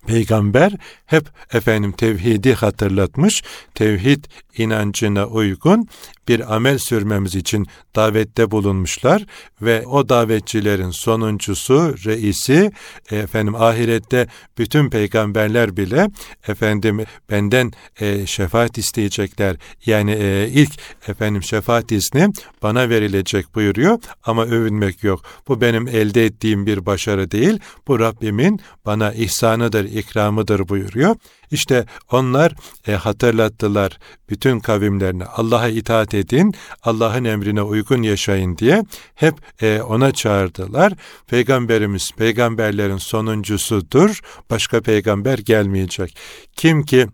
Peygamber 0.07 0.73
hep 1.07 1.29
efendim 1.53 1.93
tevhidi 1.93 2.55
hatırlatmış. 2.55 3.43
Tevhid 3.75 4.25
inancına 4.57 5.27
uygun 5.27 5.89
bir 6.31 6.55
amel 6.55 6.79
sürmemiz 6.79 7.35
için 7.35 7.67
davette 7.97 8.51
bulunmuşlar 8.51 9.27
ve 9.63 9.87
o 9.87 10.09
davetçilerin 10.09 10.91
sonuncusu, 10.91 11.95
reisi 12.05 12.71
efendim 13.11 13.55
ahirette 13.55 14.27
bütün 14.59 14.91
peygamberler 14.91 15.77
bile 15.77 16.09
efendim 16.49 17.05
benden 17.31 17.73
e, 18.01 18.27
şefaat 18.27 18.79
isteyecekler. 18.79 19.57
Yani 19.87 20.13
e, 20.13 20.49
ilk 20.53 20.71
efendim 21.09 21.43
şefaat 21.43 21.93
izni 21.93 22.29
bana 22.63 22.89
verilecek 22.89 23.55
buyuruyor 23.55 23.99
ama 24.25 24.45
övünmek 24.45 25.05
yok. 25.05 25.23
Bu 25.49 25.61
benim 25.61 25.89
elde 25.89 26.25
ettiğim 26.25 26.67
bir 26.67 26.87
başarı 26.87 27.31
değil. 27.31 27.59
Bu 27.89 28.01
Rabbimin 28.01 28.61
bana 28.87 29.13
ihsanıdır, 29.13 29.85
ikramıdır 29.85 30.69
buyuruyor. 30.69 31.17
İşte 31.51 31.85
onlar 32.13 32.53
e, 32.87 32.93
hatırlattılar 32.93 33.99
bütün 34.29 34.61
kavimlerine 34.61 35.25
Allah'a 35.25 35.69
itaat 35.69 36.15
edin, 36.15 36.55
Allah'ın 36.83 37.25
emrine 37.25 37.63
uygun 37.63 38.03
yaşayın 38.03 38.59
diye 38.59 38.85
hep 39.15 39.35
e, 39.63 39.83
ona 39.83 40.13
çağırdılar. 40.13 40.93
Peygamberimiz 41.27 42.11
peygamberlerin 42.17 42.97
sonuncusudur. 42.97 44.21
Başka 44.51 44.81
peygamber 44.81 45.39
gelmeyecek. 45.39 46.17
Kim 46.57 46.83
ki 46.83 47.07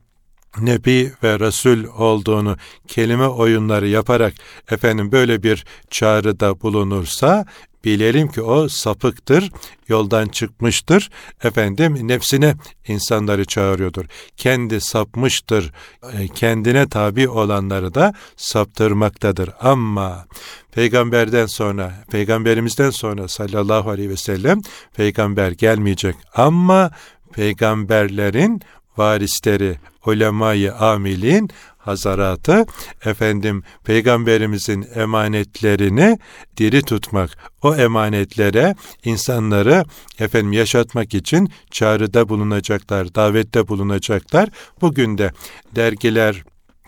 Nebi 0.61 1.13
ve 1.23 1.41
Resul 1.41 1.85
olduğunu 1.85 2.57
kelime 2.89 3.27
oyunları 3.29 3.89
yaparak 3.89 4.35
efendim 4.71 5.13
böyle 5.13 5.43
bir 5.43 5.65
çağrıda 5.91 6.61
bulunursa 6.61 7.45
bilelim 7.87 8.29
ki 8.29 8.43
o 8.43 8.69
sapıktır, 8.69 9.51
yoldan 9.89 10.29
çıkmıştır. 10.29 11.11
Efendim 11.45 12.09
nefsine 12.09 12.55
insanları 12.89 13.45
çağırıyordur. 13.45 14.05
Kendi 14.37 14.81
sapmıştır, 14.81 15.73
e, 16.13 16.29
kendine 16.29 16.89
tabi 16.89 17.29
olanları 17.29 17.95
da 17.95 18.15
saptırmaktadır. 18.37 19.51
Ama 19.61 20.27
peygamberden 20.73 21.47
sonra, 21.47 21.93
peygamberimizden 22.11 22.91
sonra 22.91 23.29
sallallahu 23.29 23.91
aleyhi 23.91 24.11
ve 24.11 24.17
sellem 24.17 24.61
peygamber 24.97 25.51
gelmeyecek. 25.51 26.17
Ama 26.35 26.91
peygamberlerin 27.33 28.61
varisleri, 28.97 29.77
ulemayı 30.07 30.75
amilin 30.75 31.51
hazaratı 31.87 32.67
efendim 33.05 33.63
peygamberimizin 33.85 34.87
emanetlerini 34.95 36.19
diri 36.57 36.83
tutmak 36.83 37.31
o 37.63 37.77
emanetlere 37.77 38.75
insanları 39.05 39.85
efendim 40.19 40.53
yaşatmak 40.53 41.15
için 41.15 41.49
çağrıda 41.71 42.29
bulunacaklar 42.29 43.15
davette 43.15 43.69
bulunacaklar. 43.69 44.49
Bugün 44.81 45.19
de 45.19 45.33
dergiler 45.75 46.45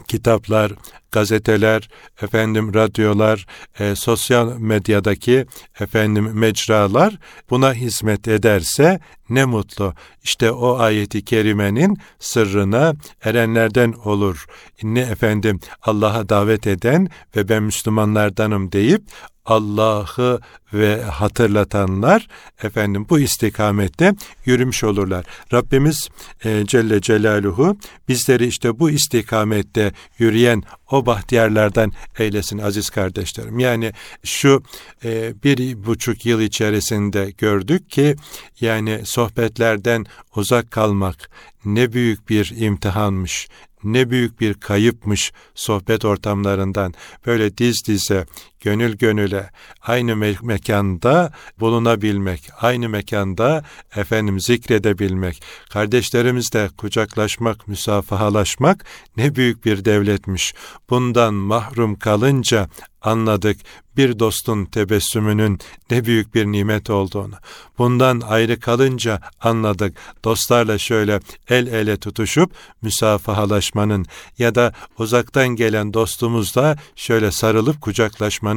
kitaplar, 0.08 0.72
gazeteler, 1.12 1.88
efendim 2.22 2.74
radyolar, 2.74 3.46
e, 3.78 3.94
sosyal 3.94 4.58
medyadaki 4.58 5.46
efendim 5.80 6.30
mecralar 6.32 7.18
buna 7.50 7.74
hizmet 7.74 8.28
ederse 8.28 9.00
ne 9.30 9.44
mutlu. 9.44 9.94
İşte 10.22 10.50
o 10.50 10.78
ayeti 10.78 11.24
kerimenin 11.24 11.98
sırrına 12.18 12.94
erenlerden 13.22 13.92
olur. 13.92 14.46
Ne 14.82 15.00
efendim 15.00 15.60
Allah'a 15.82 16.28
davet 16.28 16.66
eden 16.66 17.08
ve 17.36 17.48
ben 17.48 17.62
Müslümanlardanım 17.62 18.72
deyip 18.72 19.02
Allah'ı 19.48 20.40
ve 20.72 21.02
hatırlatanlar 21.02 22.28
efendim 22.62 23.06
bu 23.10 23.18
istikamette 23.18 24.14
yürümüş 24.44 24.84
olurlar. 24.84 25.24
Rabbimiz 25.52 26.08
e, 26.44 26.66
Celle 26.66 27.00
Celaluhu 27.00 27.76
bizleri 28.08 28.46
işte 28.46 28.78
bu 28.78 28.90
istikamette 28.90 29.92
yürüyen 30.18 30.62
o 30.90 31.06
bahtiyarlardan 31.06 31.92
eylesin 32.18 32.58
aziz 32.58 32.90
kardeşlerim. 32.90 33.58
Yani 33.58 33.92
şu 34.24 34.62
e, 35.04 35.42
bir 35.44 35.86
buçuk 35.86 36.26
yıl 36.26 36.40
içerisinde 36.40 37.30
gördük 37.38 37.90
ki 37.90 38.16
yani 38.60 39.00
sohbetlerden 39.04 40.06
uzak 40.36 40.70
kalmak 40.70 41.30
ne 41.64 41.92
büyük 41.92 42.28
bir 42.28 42.52
imtihanmış, 42.56 43.48
ne 43.84 44.10
büyük 44.10 44.40
bir 44.40 44.54
kayıpmış 44.54 45.32
sohbet 45.54 46.04
ortamlarından 46.04 46.94
böyle 47.26 47.58
diz 47.58 47.82
dize, 47.86 48.26
gönül 48.60 48.96
gönüle 48.96 49.50
aynı 49.82 50.12
me- 50.12 50.46
mekanda 50.46 51.32
bulunabilmek, 51.60 52.50
aynı 52.60 52.88
mekanda 52.88 53.64
efendim 53.96 54.40
zikredebilmek, 54.40 55.42
kardeşlerimizle 55.70 56.68
kucaklaşmak, 56.68 57.68
müsafahalaşmak 57.68 58.84
ne 59.16 59.34
büyük 59.34 59.64
bir 59.64 59.84
devletmiş. 59.84 60.54
Bundan 60.90 61.34
mahrum 61.34 61.98
kalınca 61.98 62.68
anladık 63.02 63.60
bir 63.96 64.18
dostun 64.18 64.64
tebessümünün 64.64 65.58
ne 65.90 66.04
büyük 66.04 66.34
bir 66.34 66.46
nimet 66.46 66.90
olduğunu. 66.90 67.34
Bundan 67.78 68.20
ayrı 68.20 68.60
kalınca 68.60 69.20
anladık 69.40 69.96
dostlarla 70.24 70.78
şöyle 70.78 71.20
el 71.48 71.66
ele 71.66 71.96
tutuşup 71.96 72.52
müsafahalaşmanın 72.82 74.06
ya 74.38 74.54
da 74.54 74.72
uzaktan 74.98 75.48
gelen 75.48 75.94
dostumuzla 75.94 76.76
şöyle 76.96 77.30
sarılıp 77.30 77.80
kucaklaşmanın 77.80 78.47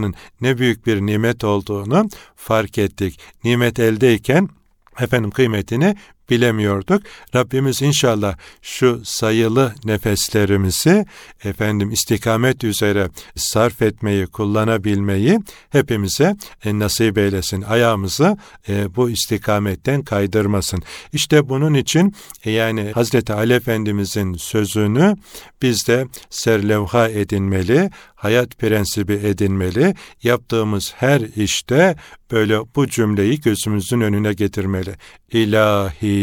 ne 0.41 0.57
büyük 0.57 0.85
bir 0.85 1.01
nimet 1.01 1.43
olduğunu 1.43 2.09
fark 2.35 2.77
ettik. 2.77 3.19
Nimet 3.43 3.79
eldeyken 3.79 4.49
efendim 4.99 5.31
kıymetini 5.31 5.95
bilemiyorduk. 6.31 7.01
Rabbimiz 7.35 7.81
inşallah 7.81 8.37
şu 8.61 9.01
sayılı 9.05 9.75
nefeslerimizi 9.85 11.05
efendim 11.43 11.91
istikamet 11.91 12.63
üzere 12.63 13.09
sarf 13.35 13.81
etmeyi, 13.81 14.27
kullanabilmeyi 14.27 15.39
hepimize 15.69 16.35
e, 16.65 16.79
nasip 16.79 17.17
eylesin. 17.17 17.61
Ayağımızı 17.61 18.37
e, 18.69 18.95
bu 18.95 19.09
istikametten 19.09 20.01
kaydırmasın. 20.01 20.83
İşte 21.13 21.49
bunun 21.49 21.73
için 21.73 22.15
e, 22.45 22.51
yani 22.51 22.91
Hazreti 22.91 23.33
Ali 23.33 23.53
Efendimizin 23.53 24.33
sözünü 24.33 25.15
biz 25.61 25.87
de 25.87 26.07
serlevha 26.29 27.09
edinmeli, 27.09 27.89
hayat 28.15 28.57
prensibi 28.57 29.13
edinmeli. 29.13 29.95
Yaptığımız 30.23 30.93
her 30.95 31.21
işte 31.35 31.95
böyle 32.31 32.59
bu 32.75 32.87
cümleyi 32.87 33.41
gözümüzün 33.41 34.01
önüne 34.01 34.33
getirmeli. 34.33 34.95
İlahi 35.31 36.20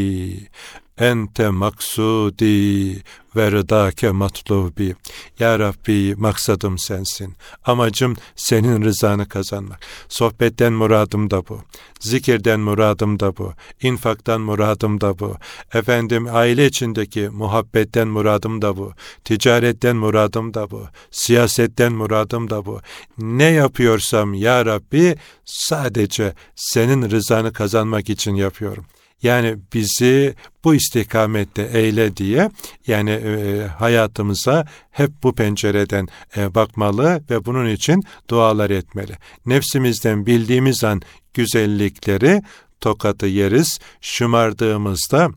ente 0.99 1.49
maksudi 1.49 3.03
ve 3.37 3.53
rıdake 3.53 4.11
matlubi. 4.11 4.95
Ya 5.39 5.59
Rabbi 5.59 6.15
maksadım 6.17 6.79
sensin. 6.79 7.35
Amacım 7.65 8.17
senin 8.37 8.85
rızanı 8.85 9.29
kazanmak. 9.29 9.81
Sohbetten 10.09 10.73
muradım 10.73 11.31
da 11.31 11.49
bu. 11.49 11.61
Zikirden 12.01 12.61
muradım 12.61 13.21
da 13.21 13.37
bu. 13.37 13.53
İnfaktan 13.83 14.41
muradım 14.41 15.01
da 15.01 15.19
bu. 15.19 15.37
Efendim 15.75 16.29
aile 16.33 16.67
içindeki 16.67 17.29
muhabbetten 17.29 18.09
muradım 18.09 18.63
da 18.63 18.77
bu. 18.77 18.93
Ticaretten 19.25 19.97
muradım 19.97 20.55
da 20.55 20.71
bu. 20.71 20.87
Siyasetten 21.11 21.93
muradım 21.93 22.51
da 22.51 22.67
bu. 22.67 22.81
Ne 23.19 23.45
yapıyorsam 23.51 24.35
ya 24.35 24.67
Rabbi 24.67 25.17
sadece 25.45 26.35
senin 26.57 27.11
rızanı 27.11 27.53
kazanmak 27.53 28.11
için 28.11 28.35
yapıyorum. 28.35 28.85
Yani 29.23 29.57
bizi 29.75 30.35
bu 30.65 30.75
istikamette 30.75 31.71
eyle 31.73 32.17
diye 32.17 32.51
yani 32.87 33.11
e, 33.11 33.67
hayatımıza 33.67 34.67
hep 34.91 35.11
bu 35.23 35.35
pencereden 35.35 36.09
e, 36.37 36.55
bakmalı 36.55 37.23
ve 37.31 37.45
bunun 37.45 37.69
için 37.71 38.03
dualar 38.31 38.71
etmeli. 38.71 39.13
Nefsimizden 39.47 40.27
bildiğimiz 40.27 40.85
an 40.85 41.03
güzellikleri 41.35 42.43
tokatı 42.81 43.27
yeriz. 43.27 43.79
Şımardığımızda 44.01 45.31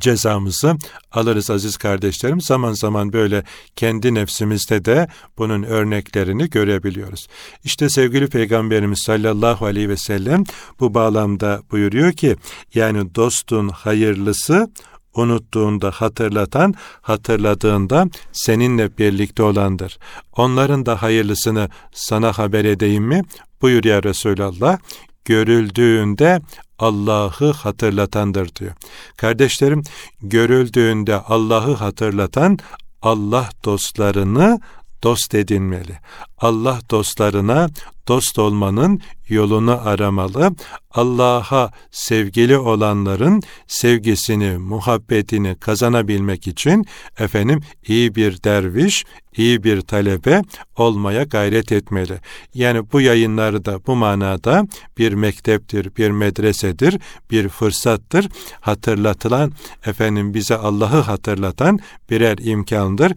cezamızı 0.00 0.76
alırız 1.12 1.50
aziz 1.50 1.76
kardeşlerim. 1.76 2.40
Zaman 2.40 2.72
zaman 2.72 3.12
böyle 3.12 3.44
kendi 3.76 4.14
nefsimizde 4.14 4.84
de 4.84 5.08
bunun 5.38 5.62
örneklerini 5.62 6.50
görebiliyoruz. 6.50 7.26
İşte 7.64 7.88
sevgili 7.88 8.26
Peygamberimiz 8.26 8.98
sallallahu 9.06 9.66
aleyhi 9.66 9.88
ve 9.88 9.96
sellem 9.96 10.44
bu 10.80 10.94
bağlamda 10.94 11.62
buyuruyor 11.70 12.12
ki 12.12 12.36
yani 12.74 13.14
dostun 13.14 13.68
hayırlısı 13.68 14.68
unuttuğunda 15.14 15.90
hatırlatan, 15.90 16.74
hatırladığında 17.00 18.08
seninle 18.32 18.98
birlikte 18.98 19.42
olandır. 19.42 19.98
Onların 20.36 20.86
da 20.86 21.02
hayırlısını 21.02 21.68
sana 21.92 22.38
haber 22.38 22.64
edeyim 22.64 23.04
mi? 23.04 23.22
Buyur 23.62 23.84
ya 23.84 24.02
Resulallah. 24.02 24.78
Görüldüğünde 25.24 26.40
Allah'ı 26.78 27.52
hatırlatandır 27.52 28.54
diyor. 28.54 28.72
Kardeşlerim 29.16 29.82
görüldüğünde 30.22 31.16
Allah'ı 31.16 31.74
hatırlatan 31.74 32.58
Allah 33.02 33.48
dostlarını 33.64 34.60
dost 35.02 35.34
edinmeli. 35.34 35.98
Allah 36.38 36.80
dostlarına 36.90 37.68
dost 38.08 38.38
olmanın 38.38 39.00
yolunu 39.28 39.88
aramalı. 39.88 40.50
Allah'a 40.90 41.70
sevgili 41.90 42.58
olanların 42.58 43.42
sevgisini, 43.66 44.58
muhabbetini 44.58 45.54
kazanabilmek 45.54 46.46
için 46.46 46.86
efendim 47.18 47.60
iyi 47.86 48.14
bir 48.14 48.42
derviş, 48.42 49.04
iyi 49.36 49.64
bir 49.64 49.80
talebe 49.80 50.42
olmaya 50.76 51.22
gayret 51.22 51.72
etmeli. 51.72 52.18
Yani 52.54 52.92
bu 52.92 53.00
yayınları 53.00 53.64
da 53.64 53.86
bu 53.86 53.96
manada 53.96 54.66
bir 54.98 55.12
mekteptir, 55.12 55.96
bir 55.96 56.10
medresedir, 56.10 57.00
bir 57.30 57.48
fırsattır. 57.48 58.28
Hatırlatılan 58.60 59.52
efendim 59.86 60.34
bize 60.34 60.56
Allah'ı 60.56 61.00
hatırlatan 61.00 61.78
birer 62.10 62.38
imkandır. 62.38 63.12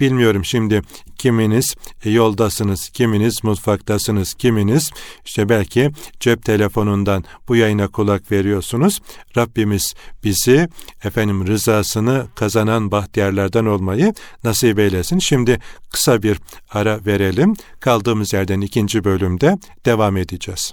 Bilmiyorum 0.00 0.44
şimdi 0.44 0.82
kiminiz 1.18 1.74
yoldasınız, 2.04 2.88
kiminiz 2.88 3.44
mutfaktasınız, 3.44 4.34
kiminiz 4.34 4.90
işte 5.24 5.48
belki 5.48 5.90
cep 6.20 6.44
telefonundan 6.44 7.24
bu 7.48 7.56
yayına 7.56 7.88
kulak 7.88 8.32
veriyorsunuz. 8.32 9.00
Rabbimiz 9.36 9.94
bizi 10.24 10.68
efendim 11.04 11.46
rızasını 11.46 12.26
kazanan 12.34 12.90
bahtiyarlardan 12.90 13.66
olmayı 13.66 14.14
nasip 14.44 14.78
eylesin. 14.78 15.18
Şimdi 15.18 15.58
kısa 15.90 16.22
bir 16.22 16.40
ara 16.70 17.00
verelim. 17.06 17.54
Kaldığımız 17.80 18.32
yerden 18.32 18.60
ikinci 18.60 19.04
bölümde 19.04 19.58
devam 19.86 20.16
edeceğiz. 20.16 20.72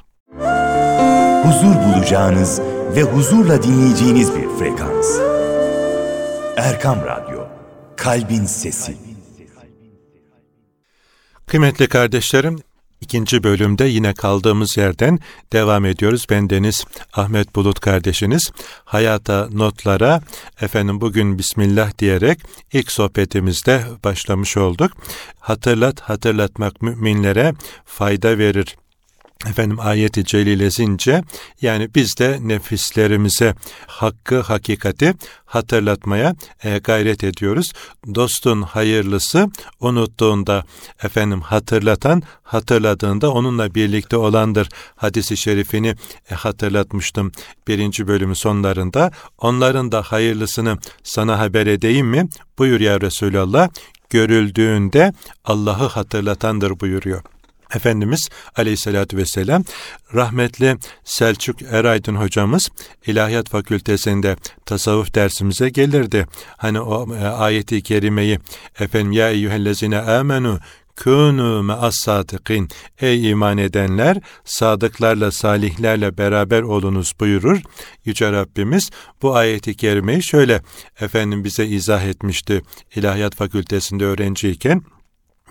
Huzur 1.44 1.76
bulacağınız 1.76 2.62
ve 2.96 3.04
huzurla 3.04 3.64
dinleyeceğiniz 3.64 4.36
bir 4.36 4.50
frekans. 4.60 5.20
Erkam 6.58 7.00
Radyo 7.06 7.48
Kalbin 7.98 8.46
Sesi 8.46 9.07
Kıymetli 11.48 11.88
kardeşlerim, 11.88 12.60
ikinci 13.02 13.44
bölümde 13.44 13.86
yine 13.86 14.14
kaldığımız 14.14 14.78
yerden 14.78 15.20
devam 15.54 15.86
ediyoruz. 15.86 16.26
Ben 16.30 16.50
Deniz 16.50 16.86
Ahmet 17.14 17.56
Bulut 17.56 17.80
kardeşiniz. 17.80 18.52
Hayata, 18.86 19.50
notlara, 19.52 20.22
efendim 20.62 21.02
bugün 21.02 21.38
Bismillah 21.38 21.98
diyerek 22.00 22.40
ilk 22.74 22.92
sohbetimizde 22.92 23.84
başlamış 24.04 24.58
olduk. 24.58 24.92
Hatırlat, 25.40 26.00
hatırlatmak 26.02 26.82
müminlere 26.82 27.54
fayda 27.86 28.38
verir 28.38 28.76
efendim 29.46 29.80
ayeti 29.80 30.26
celilesince 30.26 31.24
yani 31.62 31.90
biz 31.96 32.18
de 32.18 32.40
nefislerimize 32.42 33.56
hakkı 33.88 34.42
hakikati 34.42 35.14
hatırlatmaya 35.46 36.36
e, 36.64 36.78
gayret 36.78 37.24
ediyoruz. 37.24 37.74
Dostun 38.16 38.62
hayırlısı 38.62 39.50
unuttuğunda 39.80 40.66
efendim 41.04 41.42
hatırlatan 41.42 42.24
hatırladığında 42.44 43.32
onunla 43.32 43.76
birlikte 43.76 44.18
olandır. 44.18 44.70
Hadisi 44.96 45.38
şerifini 45.38 45.96
e, 46.32 46.36
hatırlatmıştım 46.36 47.32
birinci 47.68 48.08
bölümün 48.08 48.34
sonlarında. 48.34 49.12
Onların 49.38 49.92
da 49.92 50.02
hayırlısını 50.02 50.78
sana 51.04 51.40
haber 51.40 51.68
edeyim 51.68 52.08
mi? 52.08 52.28
Buyur 52.58 52.80
ya 52.80 53.02
Resulallah. 53.02 53.70
Görüldüğünde 54.10 55.14
Allah'ı 55.46 55.88
hatırlatandır 55.88 56.80
buyuruyor. 56.80 57.22
Efendimiz 57.76 58.30
aleyhissalatü 58.56 59.18
vesselam 59.18 59.64
rahmetli 60.14 60.78
Selçuk 61.04 61.62
Eraydın 61.62 62.16
hocamız 62.16 62.70
İlahiyat 63.08 63.50
Fakültesinde 63.50 64.36
tasavvuf 64.66 65.16
dersimize 65.16 65.70
gelirdi. 65.70 66.28
Hani 66.58 66.82
o 66.82 67.16
e, 67.16 67.28
ayeti 67.28 67.82
kerimeyi 67.82 68.40
efendim 68.80 69.12
ya 69.12 69.32
eyyühellezine 69.32 70.00
amenu 70.00 70.60
kûnû 70.98 71.64
me'as 71.64 71.96
sadıkîn. 71.96 72.68
Ey 73.02 73.30
iman 73.30 73.58
edenler, 73.58 74.18
sadıklarla, 74.46 75.32
salihlerle 75.32 76.18
beraber 76.18 76.62
olunuz 76.62 77.14
buyurur. 77.20 77.62
Yüce 78.06 78.32
Rabbimiz 78.32 78.90
bu 79.22 79.36
ayeti 79.36 79.76
kerimeyi 79.76 80.24
şöyle 80.24 80.62
efendim 81.02 81.44
bize 81.44 81.66
izah 81.66 82.04
etmişti. 82.04 82.62
İlahiyat 82.96 83.36
Fakültesinde 83.36 84.06
öğrenciyken 84.06 84.82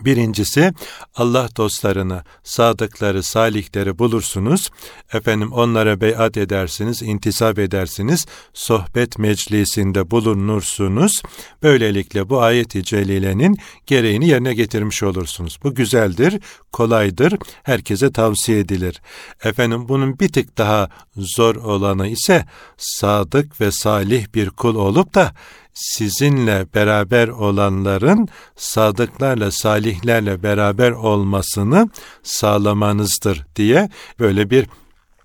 Birincisi 0.00 0.72
Allah 1.14 1.48
dostlarını, 1.56 2.22
sadıkları, 2.42 3.22
salihleri 3.22 3.98
bulursunuz. 3.98 4.70
Efendim 5.12 5.52
onlara 5.52 6.00
beyat 6.00 6.36
edersiniz, 6.36 7.02
intisap 7.02 7.58
edersiniz. 7.58 8.26
Sohbet 8.54 9.18
meclisinde 9.18 10.10
bulunursunuz. 10.10 11.22
Böylelikle 11.62 12.28
bu 12.28 12.40
ayet-i 12.40 12.84
celilenin 12.84 13.56
gereğini 13.86 14.28
yerine 14.28 14.54
getirmiş 14.54 15.02
olursunuz. 15.02 15.58
Bu 15.64 15.74
güzeldir, 15.74 16.40
kolaydır, 16.72 17.34
herkese 17.62 18.12
tavsiye 18.12 18.58
edilir. 18.58 19.00
Efendim 19.44 19.88
bunun 19.88 20.18
bir 20.18 20.28
tık 20.28 20.58
daha 20.58 20.88
zor 21.16 21.56
olanı 21.56 22.08
ise 22.08 22.44
sadık 22.76 23.60
ve 23.60 23.70
salih 23.70 24.26
bir 24.34 24.50
kul 24.50 24.74
olup 24.74 25.14
da 25.14 25.32
sizinle 25.76 26.66
beraber 26.74 27.28
olanların 27.28 28.28
sadıklarla, 28.56 29.50
salihlerle 29.50 30.42
beraber 30.42 30.90
olmasını 30.90 31.90
sağlamanızdır 32.22 33.46
diye 33.56 33.90
böyle 34.18 34.50
bir 34.50 34.66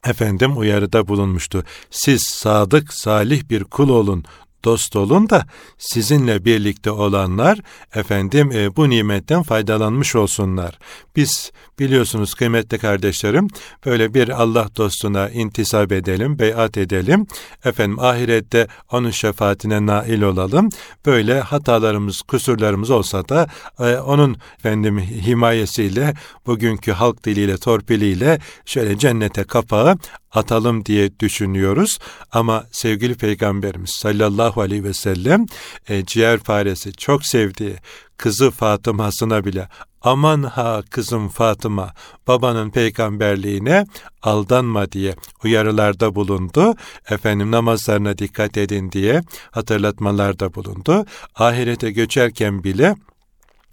efendim 0.05 0.57
uyarıda 0.57 1.07
bulunmuştu. 1.07 1.63
Siz 1.91 2.23
sadık, 2.23 2.93
salih 2.93 3.49
bir 3.49 3.63
kul 3.63 3.89
olun, 3.89 4.25
dost 4.65 4.95
olun 4.95 5.29
da 5.29 5.45
sizinle 5.77 6.45
birlikte 6.45 6.91
olanlar 6.91 7.59
efendim 7.95 8.51
e, 8.51 8.75
bu 8.75 8.89
nimetten 8.89 9.43
faydalanmış 9.43 10.15
olsunlar. 10.15 10.79
Biz 11.15 11.51
biliyorsunuz 11.81 12.33
kıymetli 12.33 12.77
kardeşlerim 12.77 13.47
böyle 13.85 14.13
bir 14.13 14.29
Allah 14.29 14.67
dostuna 14.77 15.29
intisap 15.29 15.91
edelim, 15.91 16.39
beyat 16.39 16.77
edelim. 16.77 17.27
Efendim 17.65 17.99
ahirette 17.99 18.67
onun 18.91 19.11
şefaatine 19.11 19.85
nail 19.85 20.21
olalım. 20.21 20.69
Böyle 21.05 21.39
hatalarımız, 21.39 22.21
kusurlarımız 22.21 22.89
olsa 22.89 23.29
da 23.29 23.47
e, 23.79 23.95
onun 23.95 24.37
efendim 24.59 24.99
himayesiyle 24.99 26.13
bugünkü 26.45 26.91
halk 26.91 27.25
diliyle, 27.25 27.57
torpiliyle 27.57 28.39
şöyle 28.65 28.97
cennete 28.97 29.43
kapağı 29.43 29.97
atalım 30.31 30.85
diye 30.85 31.19
düşünüyoruz. 31.19 31.99
Ama 32.31 32.65
sevgili 32.71 33.15
Peygamberimiz 33.15 33.89
sallallahu 33.89 34.61
aleyhi 34.61 34.83
ve 34.83 34.93
sellem 34.93 35.45
e, 35.89 36.05
ciğer 36.05 36.39
faresi 36.39 36.93
çok 36.93 37.25
sevdiği 37.25 37.75
kızı 38.17 38.51
Fatıma'sına 38.51 39.45
bile 39.45 39.67
aman 40.01 40.43
ha 40.43 40.81
kızım 40.89 41.29
Fatıma 41.29 41.93
babanın 42.27 42.69
peygamberliğine 42.69 43.85
aldanma 44.21 44.91
diye 44.91 45.15
uyarılarda 45.43 46.15
bulundu. 46.15 46.75
Efendim 47.09 47.51
namazlarına 47.51 48.17
dikkat 48.17 48.57
edin 48.57 48.91
diye 48.91 49.21
hatırlatmalarda 49.51 50.53
bulundu. 50.53 51.05
Ahirete 51.35 51.91
göçerken 51.91 52.63
bile 52.63 52.95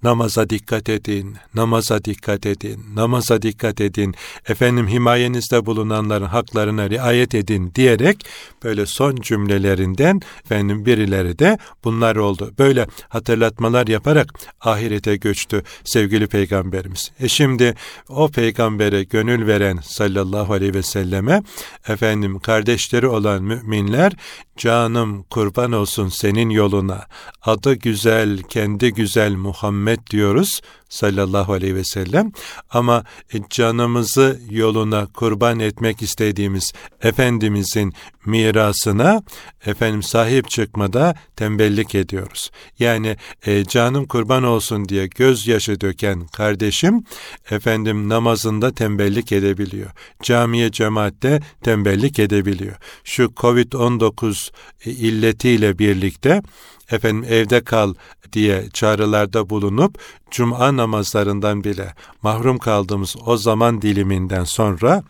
Namaza 0.03 0.51
dikkat 0.51 0.89
edin, 0.89 1.37
namaza 1.55 2.05
dikkat 2.05 2.47
edin, 2.47 2.85
namaza 2.95 3.43
dikkat 3.43 3.81
edin, 3.81 4.15
efendim 4.49 4.89
himayenizde 4.89 5.67
bulunanların 5.67 6.27
haklarına 6.27 6.91
riayet 6.91 7.35
edin 7.35 7.73
diyerek 7.75 8.27
böyle 8.65 8.87
son 8.87 9.17
cümlelerinden 9.17 10.21
efendim 10.45 10.87
birileri 10.87 11.39
de 11.39 11.59
bunlar 11.85 12.17
oldu. 12.17 12.53
Böyle 12.59 12.87
hatırlatmalar 13.09 13.87
yaparak 13.87 14.33
ahirete 14.61 15.17
göçtü 15.17 15.63
sevgili 15.85 16.27
peygamberimiz. 16.27 17.11
E 17.21 17.29
şimdi 17.29 17.75
o 18.09 18.29
peygambere 18.29 19.05
gönül 19.05 19.47
veren 19.47 19.79
sallallahu 19.83 20.53
aleyhi 20.53 20.75
ve 20.75 20.83
selleme 20.83 21.43
efendim 21.89 22.39
kardeşleri 22.39 23.07
olan 23.07 23.43
müminler 23.43 24.13
canım 24.57 25.23
kurban 25.23 25.73
olsun 25.73 26.09
senin 26.09 26.51
yoluna 26.51 27.07
adı 27.43 27.75
güzel 27.75 28.43
kendi 28.43 28.95
güzel 28.95 29.33
Muhammed 29.33 29.88
Muhammed 29.89 30.11
diyoruz 30.11 30.61
sallallahu 30.89 31.53
aleyhi 31.53 31.75
ve 31.75 31.85
sellem 31.85 32.33
ama 32.71 33.05
canımızı 33.51 34.41
yoluna 34.51 35.07
kurban 35.07 35.61
etmek 35.61 36.03
istediğimiz 36.03 36.73
Efendimizin 37.03 37.95
mirasına 38.27 39.23
efendim 39.67 40.03
sahip 40.03 40.51
çıkmada 40.51 41.15
tembellik 41.37 41.95
ediyoruz. 41.95 42.51
Yani 42.79 43.17
e, 43.47 43.65
canım 43.65 44.07
kurban 44.07 44.43
olsun 44.43 44.89
diye 44.89 45.07
gözyaşı 45.07 45.81
döken 45.81 46.27
kardeşim 46.27 47.05
efendim 47.51 48.09
namazında 48.09 48.75
tembellik 48.75 49.33
edebiliyor. 49.33 49.91
Camiye 50.23 50.71
cemaatte 50.73 51.41
tembellik 51.63 52.19
edebiliyor. 52.19 52.77
Şu 53.05 53.23
Covid-19 53.25 54.51
illetiyle 54.85 55.79
birlikte 55.79 56.43
efendim 56.91 57.25
evde 57.31 57.65
kal 57.65 57.95
diye 58.33 58.65
çağrılarda 58.73 59.51
bulunup 59.51 59.99
cuma 60.31 60.73
namazlarından 60.79 61.65
bile 61.65 61.95
mahrum 62.23 62.59
kaldığımız 62.59 63.17
o 63.27 63.37
zaman 63.37 63.83
diliminden 63.83 64.45
sonra 64.45 65.03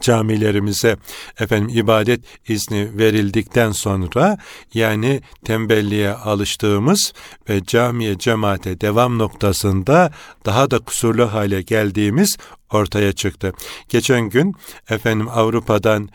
camilerimize 0.00 0.96
efendim 1.40 1.78
ibadet 1.78 2.20
izni 2.48 2.98
verildikten 2.98 3.72
sonra 3.72 4.38
yani 4.74 5.20
tembelliğe 5.44 6.10
alıştığımız 6.12 7.12
ve 7.48 7.64
camiye 7.64 8.18
cemaate 8.18 8.80
devam 8.80 9.18
noktasında 9.18 10.12
daha 10.46 10.70
da 10.70 10.78
kusurlu 10.78 11.32
hale 11.32 11.62
geldiğimiz 11.62 12.36
ortaya 12.72 13.12
çıktı. 13.12 13.52
Geçen 13.88 14.20
gün 14.20 14.54
efendim 14.90 15.28
Avrupa'dan 15.28 16.08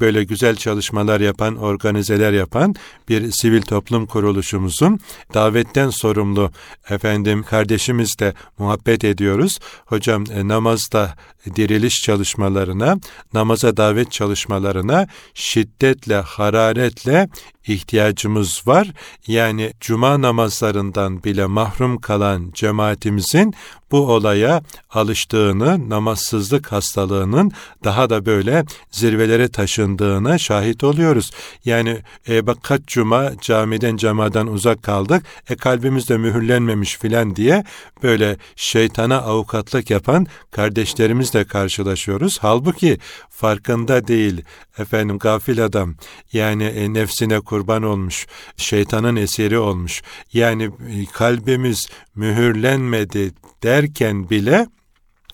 böyle 0.00 0.24
güzel 0.24 0.56
çalışmalar 0.56 1.20
yapan, 1.20 1.56
organizeler 1.56 2.32
yapan 2.32 2.74
bir 3.08 3.30
sivil 3.30 3.62
toplum 3.62 4.06
kuruluşumuzun 4.06 5.00
davetten 5.34 5.90
sorumlu 5.90 6.50
efendim 6.90 7.42
kardeşimizle 7.42 8.34
muhabbet 8.58 9.04
ediyoruz. 9.04 9.58
Hocam 9.86 10.24
e, 10.32 10.48
namazda 10.48 11.14
diriliş 11.56 12.02
çalışmalarına, 12.02 12.96
namaza 13.32 13.76
davet 13.76 14.12
çalışmalarına 14.12 15.06
şiddetle, 15.34 16.16
hararetle 16.16 17.28
ihtiyacımız 17.66 18.62
var. 18.66 18.92
Yani 19.26 19.72
cuma 19.80 20.22
namazlarından 20.22 21.24
bile 21.24 21.46
mahrum 21.46 21.98
kalan 22.00 22.50
cemaatimizin 22.54 23.54
bu 23.90 24.12
olaya 24.12 24.62
alıştığını, 24.90 25.90
namazsızlık 25.90 26.72
hastalığının 26.72 27.52
daha 27.84 28.10
da 28.10 28.26
böyle 28.26 28.64
zirvelere 28.90 29.48
taşındığına 29.48 30.38
şahit 30.38 30.84
oluyoruz. 30.84 31.30
Yani 31.64 31.98
e, 32.28 32.46
bak 32.46 32.58
kaç 32.62 32.80
cuma 32.86 33.32
camiden 33.40 33.96
cemadan 33.96 34.46
uzak 34.46 34.82
kaldık, 34.82 35.22
e 35.50 35.56
kalbimiz 35.56 36.08
de 36.08 36.16
mühürlenmemiş 36.16 36.96
filan 36.98 37.36
diye 37.36 37.64
böyle 38.02 38.36
şeytana 38.56 39.16
avukatlık 39.16 39.90
yapan 39.90 40.26
kardeşlerimizle 40.50 41.44
karşılaşıyoruz. 41.44 42.38
Halbuki 42.40 42.98
farkında 43.30 44.08
değil 44.08 44.42
efendim 44.78 45.18
gafil 45.18 45.64
adam 45.64 45.94
yani 46.32 46.64
e, 46.64 46.92
nefsine 46.92 47.40
kur 47.40 47.55
kurban 47.56 47.82
olmuş, 47.82 48.26
şeytanın 48.56 49.16
eseri 49.16 49.58
olmuş. 49.58 50.02
Yani 50.32 50.64
e, 50.64 51.04
kalbimiz 51.12 51.88
mühürlenmedi 52.14 53.32
derken 53.62 54.30
bile 54.30 54.66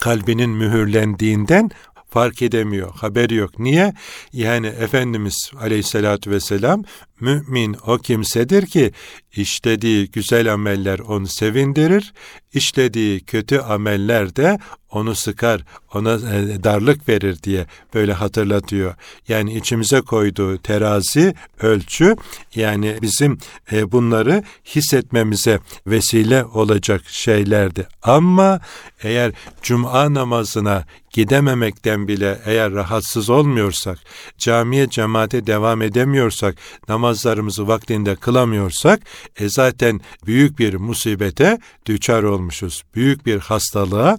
kalbinin 0.00 0.50
mühürlendiğinden 0.50 1.70
fark 2.10 2.42
edemiyor, 2.42 2.94
haberi 2.94 3.34
yok. 3.34 3.58
Niye? 3.58 3.92
Yani 4.32 4.66
Efendimiz 4.66 5.50
aleyhissalatü 5.60 6.30
vesselam 6.30 6.84
mümin 7.20 7.76
o 7.86 7.98
kimsedir 7.98 8.66
ki 8.66 8.92
işlediği 9.36 10.10
güzel 10.10 10.52
ameller 10.52 10.98
onu 10.98 11.26
sevindirir, 11.26 12.12
işlediği 12.54 13.20
kötü 13.20 13.58
ameller 13.58 14.36
de 14.36 14.58
onu 14.92 15.14
sıkar, 15.14 15.64
ona 15.94 16.12
e, 16.12 16.64
darlık 16.64 17.08
verir 17.08 17.42
diye 17.42 17.66
böyle 17.94 18.12
hatırlatıyor. 18.12 18.94
Yani 19.28 19.54
içimize 19.54 20.00
koyduğu 20.00 20.58
terazi, 20.58 21.34
ölçü 21.60 22.16
yani 22.54 22.98
bizim 23.02 23.38
e, 23.72 23.92
bunları 23.92 24.42
hissetmemize 24.66 25.60
vesile 25.86 26.44
olacak 26.44 27.02
şeylerdi. 27.06 27.86
Ama 28.02 28.60
eğer 29.02 29.32
cuma 29.62 30.14
namazına 30.14 30.84
gidememekten 31.12 32.08
bile 32.08 32.40
eğer 32.44 32.72
rahatsız 32.72 33.30
olmuyorsak, 33.30 33.98
camiye 34.38 34.90
cemaate 34.90 35.46
devam 35.46 35.82
edemiyorsak, 35.82 36.54
namazlarımızı 36.88 37.68
vaktinde 37.68 38.16
kılamıyorsak, 38.16 39.00
e 39.36 39.48
zaten 39.48 40.00
büyük 40.26 40.58
bir 40.58 40.74
musibete 40.74 41.58
düçar 41.86 42.22
olmuşuz. 42.22 42.82
Büyük 42.94 43.26
bir 43.26 43.38
hastalığa, 43.38 44.18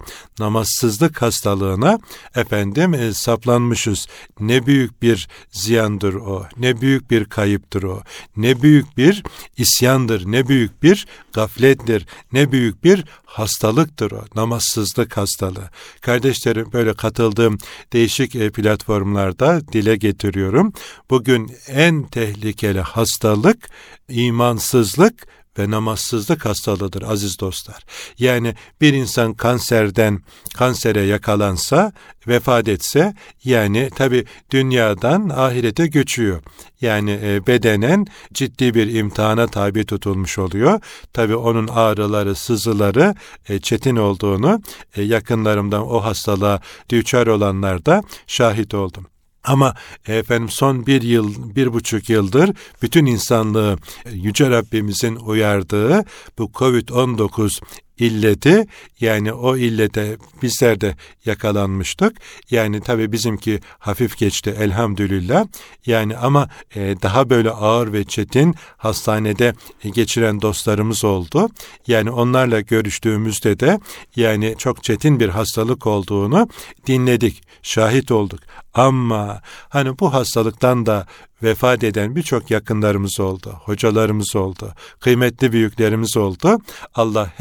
namazsızlık 0.64 1.22
hastalığına 1.22 2.00
efendim 2.36 2.94
e, 2.94 3.14
saplanmışız. 3.14 4.08
Ne 4.40 4.66
büyük 4.66 5.02
bir 5.02 5.28
ziyandır 5.52 6.14
o, 6.14 6.46
ne 6.58 6.82
büyük 6.82 7.12
bir 7.12 7.26
kayıptır 7.26 7.84
o, 7.84 8.02
ne 8.38 8.62
büyük 8.62 8.98
bir 8.98 9.24
isyandır, 9.58 10.24
ne 10.26 10.48
büyük 10.48 10.84
bir 10.84 11.08
gaflettir, 11.34 12.06
ne 12.34 12.52
büyük 12.52 12.84
bir 12.84 13.06
hastalıktır 13.26 14.12
o, 14.12 14.26
namazsızlık 14.36 15.18
hastalığı. 15.18 15.70
Kardeşlerim 16.02 16.70
böyle 16.74 16.94
katıldığım 16.94 17.58
değişik 17.94 18.36
e, 18.36 18.50
platformlarda 18.50 19.62
dile 19.74 19.96
getiriyorum. 19.96 20.74
Bugün 21.10 21.52
en 21.68 22.04
tehlikeli 22.04 22.82
hastalık 22.82 23.70
imansızlık 24.10 25.28
ve 25.60 25.72
namazsızlık 25.72 26.46
hastalığıdır 26.46 27.02
aziz 27.02 27.40
dostlar. 27.40 27.84
Yani 28.20 28.56
bir 28.82 28.94
insan 28.94 29.34
kanserden 29.34 30.22
kansere 30.56 31.02
yakalansa, 31.02 31.92
vefat 32.28 32.68
etse 32.68 33.14
yani 33.44 33.90
tabi 33.96 34.26
dünyadan 34.52 35.30
ahirete 35.30 35.88
göçüyor. 35.88 36.42
Yani 36.82 37.20
e, 37.24 37.48
bedenen 37.48 38.06
ciddi 38.34 38.74
bir 38.74 38.94
imtihana 38.94 39.48
tabi 39.48 39.86
tutulmuş 39.86 40.40
oluyor. 40.40 40.80
Tabi 41.14 41.36
onun 41.36 41.68
ağrıları, 41.68 42.36
sızıları 42.36 43.16
e, 43.50 43.60
çetin 43.60 43.96
olduğunu 43.96 44.62
e, 44.96 45.02
yakınlarımdan 45.02 45.88
o 45.88 46.04
hastalığa 46.04 46.62
düçar 46.90 47.28
olanlarda 47.28 48.04
şahit 48.28 48.74
oldum. 48.74 49.13
Ama 49.44 49.76
efendim 50.08 50.50
son 50.50 50.86
bir 50.86 51.02
yıl, 51.02 51.56
bir 51.56 51.74
buçuk 51.74 52.10
yıldır 52.10 52.52
bütün 52.82 53.06
insanlığı 53.06 53.78
Yüce 54.12 54.50
Rabbimizin 54.50 55.16
uyardığı 55.16 56.06
bu 56.38 56.44
Covid-19 56.44 57.62
illeti 58.00 58.68
yani 59.00 59.34
o 59.34 59.58
illete 59.58 60.18
bizler 60.42 60.82
de 60.82 60.96
yakalanmıştık. 61.26 62.18
Yani 62.52 62.82
tabii 62.82 63.12
bizimki 63.12 63.60
hafif 63.80 64.18
geçti 64.18 64.56
elhamdülillah. 64.60 65.46
Yani 65.86 66.18
ama 66.18 66.50
e, 66.76 66.96
daha 67.02 67.30
böyle 67.30 67.50
ağır 67.50 67.94
ve 67.94 68.04
çetin 68.04 68.56
hastanede 68.78 69.54
geçiren 69.94 70.42
dostlarımız 70.42 71.04
oldu. 71.04 71.50
Yani 71.88 72.12
onlarla 72.12 72.60
görüştüğümüzde 72.60 73.60
de 73.60 73.80
yani 74.16 74.56
çok 74.58 74.84
çetin 74.84 75.20
bir 75.20 75.30
hastalık 75.30 75.88
olduğunu 75.88 76.50
dinledik, 76.88 77.44
şahit 77.64 78.12
olduk. 78.12 78.40
Ama 78.74 79.42
hani 79.70 80.00
bu 80.00 80.14
hastalıktan 80.14 80.86
da 80.86 81.08
vefat 81.44 81.84
eden 81.84 82.16
birçok 82.16 82.52
yakınlarımız 82.52 83.20
oldu, 83.20 83.54
hocalarımız 83.64 84.36
oldu, 84.36 84.74
kıymetli 85.00 85.52
büyüklerimiz 85.52 86.18
oldu. 86.18 86.60
Allah 86.96 87.32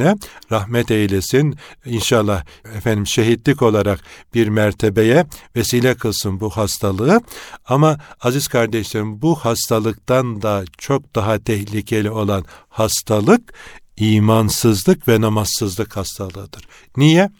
hepsine 0.00 0.16
rahmet 0.52 0.90
eylesin. 0.90 1.56
İnşallah 1.86 2.44
efendim 2.76 3.06
şehitlik 3.06 3.62
olarak 3.62 4.00
bir 4.34 4.48
mertebeye 4.48 5.26
vesile 5.56 5.94
kılsın 5.94 6.40
bu 6.40 6.50
hastalığı. 6.50 7.20
Ama 7.66 7.98
aziz 8.20 8.48
kardeşlerim 8.48 9.22
bu 9.22 9.34
hastalıktan 9.34 10.42
da 10.42 10.64
çok 10.78 11.14
daha 11.14 11.38
tehlikeli 11.38 12.10
olan 12.10 12.44
hastalık 12.68 13.54
imansızlık 13.96 15.08
ve 15.08 15.20
namazsızlık 15.20 15.96
hastalığıdır. 15.96 16.68
Niye? 16.96 17.30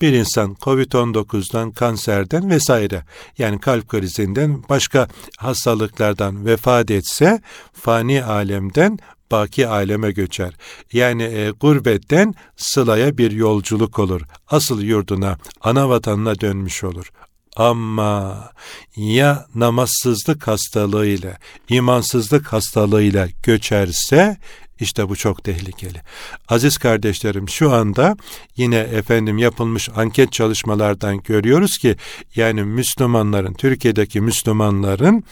bir 0.00 0.12
insan 0.12 0.54
COVID-19'dan, 0.60 1.70
kanserden 1.70 2.50
vesaire 2.50 3.04
yani 3.38 3.60
kalp 3.60 3.88
krizinden 3.88 4.62
başka 4.68 5.08
hastalıklardan 5.38 6.46
vefat 6.46 6.90
etse 6.90 7.40
fani 7.72 8.24
alemden 8.24 8.98
baki 9.32 9.68
aleme 9.68 10.12
göçer. 10.12 10.52
Yani 10.92 11.22
e, 11.22 11.50
gurbetten 11.50 12.34
sılaya 12.56 13.18
bir 13.18 13.30
yolculuk 13.30 13.98
olur. 13.98 14.22
Asıl 14.48 14.82
yurduna, 14.82 15.38
ana 15.60 15.88
vatanına 15.88 16.40
dönmüş 16.40 16.84
olur. 16.84 17.10
Ama 17.56 18.50
ya 18.96 19.46
namazsızlık 19.54 20.48
hastalığıyla, 20.48 21.38
imansızlık 21.68 22.52
hastalığıyla 22.52 23.28
göçerse 23.42 24.36
işte 24.80 25.08
bu 25.08 25.16
çok 25.16 25.44
tehlikeli. 25.44 26.00
Aziz 26.48 26.78
kardeşlerim 26.78 27.48
şu 27.48 27.72
anda 27.72 28.16
yine 28.56 28.76
efendim 28.76 29.38
yapılmış 29.38 29.88
anket 29.96 30.32
çalışmalardan 30.32 31.22
görüyoruz 31.22 31.78
ki 31.78 31.96
yani 32.36 32.62
Müslümanların 32.62 33.54
Türkiye'deki 33.54 34.20
Müslümanların 34.20 35.24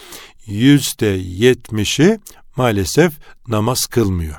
yüzde 0.46 1.06
yetmişi 1.26 2.18
maalesef 2.60 3.12
namaz 3.48 3.86
kılmıyor 3.86 4.36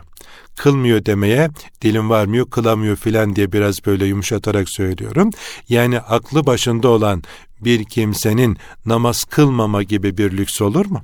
kılmıyor 0.55 1.05
demeye 1.05 1.49
dilim 1.81 2.10
varmıyor, 2.10 2.49
kılamıyor 2.49 2.95
filan 2.95 3.36
diye 3.36 3.51
biraz 3.51 3.86
böyle 3.86 4.05
yumuşatarak 4.05 4.69
söylüyorum. 4.69 5.29
Yani 5.69 5.99
aklı 5.99 6.45
başında 6.45 6.88
olan 6.88 7.23
bir 7.63 7.84
kimsenin 7.84 8.58
namaz 8.86 9.24
kılmama 9.24 9.84
gibi 9.84 10.17
bir 10.17 10.38
lüks 10.38 10.62
olur 10.62 10.86
mu? 10.86 11.02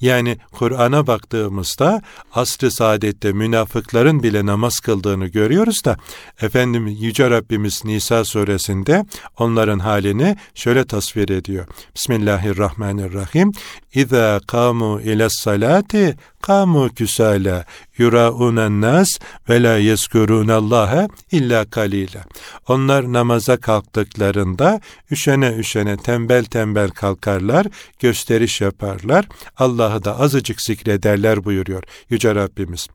Yani 0.00 0.38
Kur'an'a 0.52 1.06
baktığımızda 1.06 2.02
asr-ı 2.32 2.70
saadette 2.70 3.32
münafıkların 3.32 4.22
bile 4.22 4.46
namaz 4.46 4.80
kıldığını 4.80 5.26
görüyoruz 5.26 5.84
da 5.84 5.96
efendim 6.42 6.86
Yüce 6.86 7.30
Rabbimiz 7.30 7.84
Nisa 7.84 8.24
suresinde 8.24 9.04
onların 9.38 9.78
halini 9.78 10.36
şöyle 10.54 10.84
tasvir 10.84 11.28
ediyor. 11.28 11.66
Bismillahirrahmanirrahim. 11.94 13.52
İza 13.94 14.40
kamu 14.46 15.00
ile 15.00 15.28
salati 15.30 16.16
kamu 16.40 16.88
küsala 16.88 17.64
yuraunen 17.98 18.80
nas 18.80 19.08
ve 19.48 19.62
la 19.62 19.76
yezkurunallaha 19.76 21.08
illa 21.32 21.70
kalila. 21.70 22.24
Onlar 22.68 23.12
namaza 23.12 23.56
kalktıklarında 23.56 24.80
üşene 25.10 25.54
üşene 25.56 25.93
tembel 25.96 26.44
tembel 26.44 26.90
kalkarlar, 26.90 27.66
gösteriş 27.98 28.60
yaparlar. 28.60 29.28
Allah'ı 29.56 30.04
da 30.04 30.20
azıcık 30.20 30.62
zikrederler 30.62 31.44
buyuruyor 31.44 31.82
Yüce 32.10 32.34
Rabbimiz. 32.34 32.88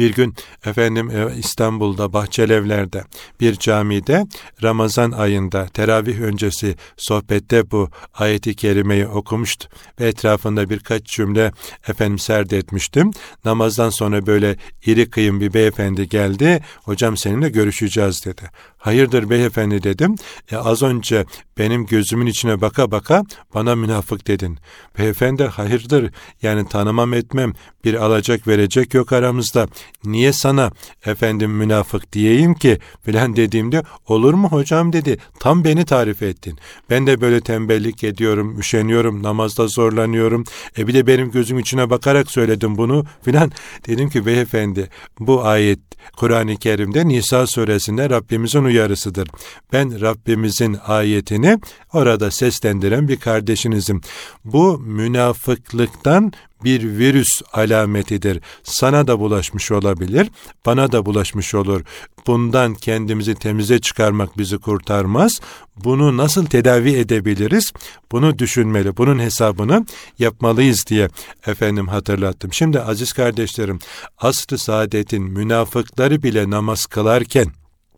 Bir 0.00 0.14
gün 0.14 0.34
efendim 0.66 1.10
e, 1.10 1.36
İstanbul'da 1.36 2.12
Bahçelevler'de 2.12 3.04
bir 3.40 3.54
camide 3.54 4.26
Ramazan 4.62 5.10
ayında 5.10 5.66
teravih 5.66 6.20
öncesi 6.20 6.76
sohbette 6.96 7.70
bu 7.70 7.90
ayeti 8.14 8.54
kerimeyi 8.54 9.06
okumuştu 9.06 9.68
ve 10.00 10.08
etrafında 10.08 10.70
birkaç 10.70 11.04
cümle 11.04 11.52
efendim 11.88 12.18
serdetmiştim. 12.18 13.10
Namazdan 13.44 13.90
sonra 13.90 14.26
böyle 14.26 14.56
iri 14.86 15.10
kıyım 15.10 15.40
bir 15.40 15.54
beyefendi 15.54 16.08
geldi. 16.08 16.60
Hocam 16.82 17.16
seninle 17.16 17.48
görüşeceğiz 17.48 18.24
dedi. 18.24 18.42
Hayırdır 18.80 19.30
beyefendi 19.30 19.82
dedim. 19.82 20.14
E, 20.50 20.56
az 20.56 20.82
önce 20.82 21.24
benim 21.58 21.86
gözümün 21.86 22.26
içine 22.26 22.60
baka 22.60 22.90
baka 22.90 23.22
bana 23.54 23.76
münafık 23.76 24.26
dedin. 24.26 24.58
Beyefendi 24.98 25.44
hayırdır 25.44 26.10
yani 26.42 26.68
tanımam 26.68 27.14
etmem 27.14 27.52
bir 27.84 27.94
alacak 27.94 28.48
verecek 28.48 28.94
yok 28.94 29.12
aramızda. 29.12 29.68
Niye 30.04 30.32
sana 30.32 30.70
efendim 31.06 31.50
münafık 31.50 32.12
diyeyim 32.12 32.54
ki 32.54 32.78
filan 33.02 33.36
dediğimde 33.36 33.82
olur 34.06 34.34
mu 34.34 34.48
hocam 34.48 34.92
dedi. 34.92 35.18
Tam 35.40 35.64
beni 35.64 35.84
tarif 35.84 36.22
ettin. 36.22 36.58
Ben 36.90 37.06
de 37.06 37.20
böyle 37.20 37.40
tembellik 37.40 38.04
ediyorum, 38.04 38.58
üşeniyorum, 38.58 39.22
namazda 39.22 39.68
zorlanıyorum. 39.68 40.44
E 40.78 40.86
bir 40.86 40.94
de 40.94 41.06
benim 41.06 41.30
gözüm 41.30 41.58
içine 41.58 41.90
bakarak 41.90 42.30
söyledim 42.30 42.76
bunu 42.76 43.04
filan. 43.22 43.52
Dedim 43.86 44.10
ki 44.10 44.26
beyefendi 44.26 44.88
bu 45.18 45.44
ayet 45.44 45.80
Kur'an-ı 46.16 46.56
Kerim'de 46.56 47.08
Nisa 47.08 47.46
suresinde 47.46 48.10
Rabbimizin 48.10 48.69
uyarısıdır. 48.70 49.28
Ben 49.72 50.00
Rabbimizin 50.00 50.76
ayetini 50.86 51.58
orada 51.92 52.30
seslendiren 52.30 53.08
bir 53.08 53.16
kardeşinizim. 53.16 54.00
Bu 54.44 54.78
münafıklıktan 54.78 56.32
bir 56.64 56.82
virüs 56.82 57.42
alametidir. 57.52 58.40
Sana 58.62 59.06
da 59.06 59.18
bulaşmış 59.20 59.70
olabilir, 59.70 60.30
bana 60.66 60.92
da 60.92 61.06
bulaşmış 61.06 61.54
olur. 61.54 61.82
Bundan 62.26 62.74
kendimizi 62.74 63.34
temize 63.34 63.78
çıkarmak 63.80 64.38
bizi 64.38 64.58
kurtarmaz. 64.58 65.40
Bunu 65.76 66.16
nasıl 66.16 66.46
tedavi 66.46 66.92
edebiliriz? 66.92 67.72
Bunu 68.12 68.38
düşünmeli, 68.38 68.96
bunun 68.96 69.18
hesabını 69.18 69.86
yapmalıyız 70.18 70.84
diye 70.86 71.08
efendim 71.46 71.88
hatırlattım. 71.88 72.52
Şimdi 72.52 72.80
aziz 72.80 73.12
kardeşlerim, 73.12 73.78
asr-ı 74.18 74.58
saadetin 74.58 75.22
münafıkları 75.22 76.22
bile 76.22 76.50
namaz 76.50 76.86
kılarken 76.86 77.46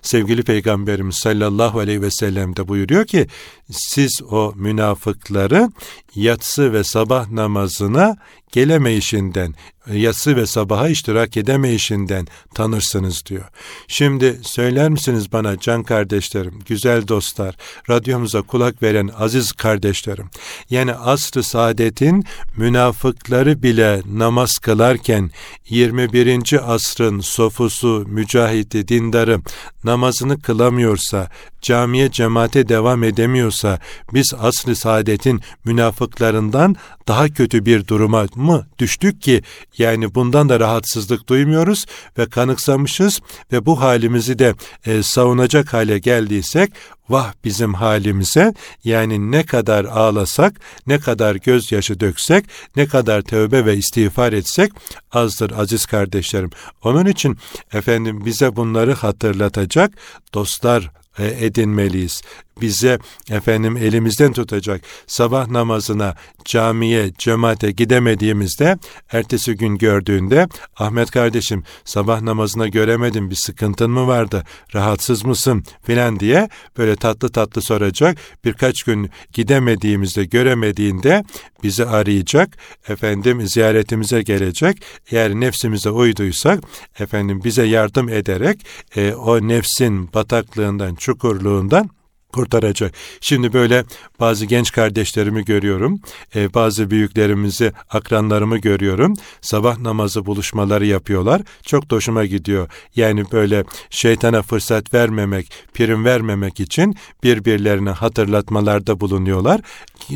sevgili 0.03 0.43
Peygamberimiz 0.43 1.17
sallallahu 1.17 1.79
aleyhi 1.79 2.03
ve 2.03 2.11
sellem 2.11 2.57
de 2.57 2.69
buyuruyor 2.69 3.07
ki 3.07 3.27
siz 3.71 4.23
o 4.31 4.53
münafıkları 4.57 5.71
yatsı 6.15 6.73
ve 6.73 6.85
sabah 6.85 7.31
namazına 7.31 8.17
gelemeyişinden, 8.53 9.55
yatsı 9.91 10.37
ve 10.37 10.47
sabaha 10.47 10.89
iştirak 10.89 11.37
edemeyişinden 11.37 12.27
tanırsınız 12.55 13.23
diyor. 13.27 13.45
Şimdi 13.89 14.41
söyler 14.43 14.89
misiniz 14.91 15.33
bana 15.33 15.59
can 15.61 15.83
kardeşlerim, 15.83 16.59
güzel 16.67 17.09
dostlar, 17.09 17.57
radyomuza 17.91 18.43
kulak 18.43 18.83
veren 18.83 19.11
aziz 19.19 19.53
kardeşlerim, 19.53 20.31
yani 20.71 20.95
asr-ı 20.95 21.43
saadetin 21.43 22.25
münafıkları 22.57 23.63
bile 23.63 24.03
namaz 24.07 24.59
kılarken 24.59 25.31
21. 25.69 26.75
asrın 26.75 27.21
sofusu, 27.21 28.05
mücahidi, 28.09 28.89
dindarı 28.89 29.41
namazını 29.85 30.41
kılamıyorsa, 30.41 31.29
camiye 31.63 32.11
cemaate 32.11 32.69
devam 32.69 33.05
edemiyorsa 33.05 33.79
biz 34.15 34.35
asr-ı 34.39 34.77
saadetin 34.77 35.41
münafıklarından 35.65 36.77
daha 37.09 37.29
kötü 37.29 37.67
bir 37.67 37.87
duruma 37.87 38.27
mı 38.35 38.67
düştük 38.79 39.23
ki 39.23 39.43
yani 39.79 40.15
bundan 40.15 40.49
da 40.49 40.61
rahatsızlık 40.61 41.29
duymuyoruz 41.29 41.87
ve 42.19 42.27
kanıksamışız 42.27 43.21
ve 43.53 43.67
bu 43.67 43.81
halimizi 43.81 44.39
de 44.39 44.55
e, 44.87 45.03
savunacak 45.03 45.73
hale 45.73 45.99
geldiysek 45.99 46.73
vah 47.09 47.33
bizim 47.45 47.75
halimize 47.75 48.55
yani 48.85 49.31
ne 49.31 49.47
kadar 49.47 49.85
ağlasak, 49.85 50.61
ne 50.87 50.99
kadar 50.99 51.35
gözyaşı 51.35 52.01
döksek, 52.01 52.45
ne 52.77 52.87
kadar 52.87 53.23
tövbe 53.23 53.67
ve 53.67 53.77
istiğfar 53.77 54.33
etsek 54.33 54.73
azdır 55.13 55.51
aziz 55.51 55.87
kardeşlerim. 55.87 56.51
Onun 56.85 57.07
için 57.07 57.39
efendim 57.73 58.25
bize 58.25 58.57
bunları 58.57 58.95
hatırlatacak 58.95 59.93
dostlar 60.35 60.91
edinmeliyiz. 61.19 62.23
Bize 62.61 62.99
efendim 63.31 63.77
elimizden 63.77 64.33
tutacak 64.33 64.81
sabah 65.07 65.49
namazına, 65.49 66.15
camiye, 66.45 67.13
cemaate 67.19 67.71
gidemediğimizde 67.71 68.79
ertesi 69.13 69.55
gün 69.55 69.79
gördüğünde 69.79 70.49
Ahmet 70.77 71.11
kardeşim 71.11 71.65
sabah 71.85 72.21
namazına 72.21 72.69
göremedim 72.69 73.31
bir 73.31 73.35
sıkıntın 73.35 73.91
mı 73.91 74.07
vardı, 74.07 74.45
rahatsız 74.75 75.25
mısın 75.25 75.65
filan 75.83 76.21
diye 76.21 76.49
böyle 76.79 76.97
tatlı 76.97 77.29
tatlı 77.29 77.63
soracak. 77.63 78.19
Birkaç 78.45 78.83
gün 78.83 79.11
gidemediğimizde 79.33 80.25
göremediğinde 80.25 81.25
bizi 81.63 81.87
arayacak, 81.87 82.57
efendim 82.89 83.49
ziyaretimize 83.49 84.23
gelecek. 84.23 84.83
Eğer 85.11 85.35
nefsimize 85.35 85.91
uyduysak 85.91 86.61
efendim 86.99 87.41
bize 87.45 87.65
yardım 87.65 88.09
ederek 88.09 88.67
e, 88.97 89.15
o 89.15 89.49
nefsin 89.49 90.13
bataklığından, 90.13 90.95
çukurluğundan 90.95 91.91
kurtaracak. 92.33 92.95
Şimdi 93.21 93.53
böyle 93.53 93.85
bazı 94.21 94.47
genç 94.47 94.73
kardeşlerimi 94.73 95.45
görüyorum, 95.45 96.01
e, 96.35 96.55
bazı 96.55 96.91
büyüklerimizi, 96.91 97.73
akranlarımı 97.91 98.59
görüyorum. 98.59 99.15
Sabah 99.41 99.79
namazı 99.79 100.27
buluşmaları 100.27 100.87
yapıyorlar. 100.87 101.43
Çok 101.67 101.91
da 101.91 101.97
hoşuma 101.97 102.25
gidiyor. 102.25 102.69
Yani 102.97 103.25
böyle 103.33 103.65
şeytana 103.91 104.43
fırsat 104.43 104.95
vermemek, 104.95 105.53
prim 105.75 106.05
vermemek 106.05 106.61
için 106.61 106.97
birbirlerine 107.23 107.91
hatırlatmalarda 107.91 109.01
bulunuyorlar. 109.01 109.61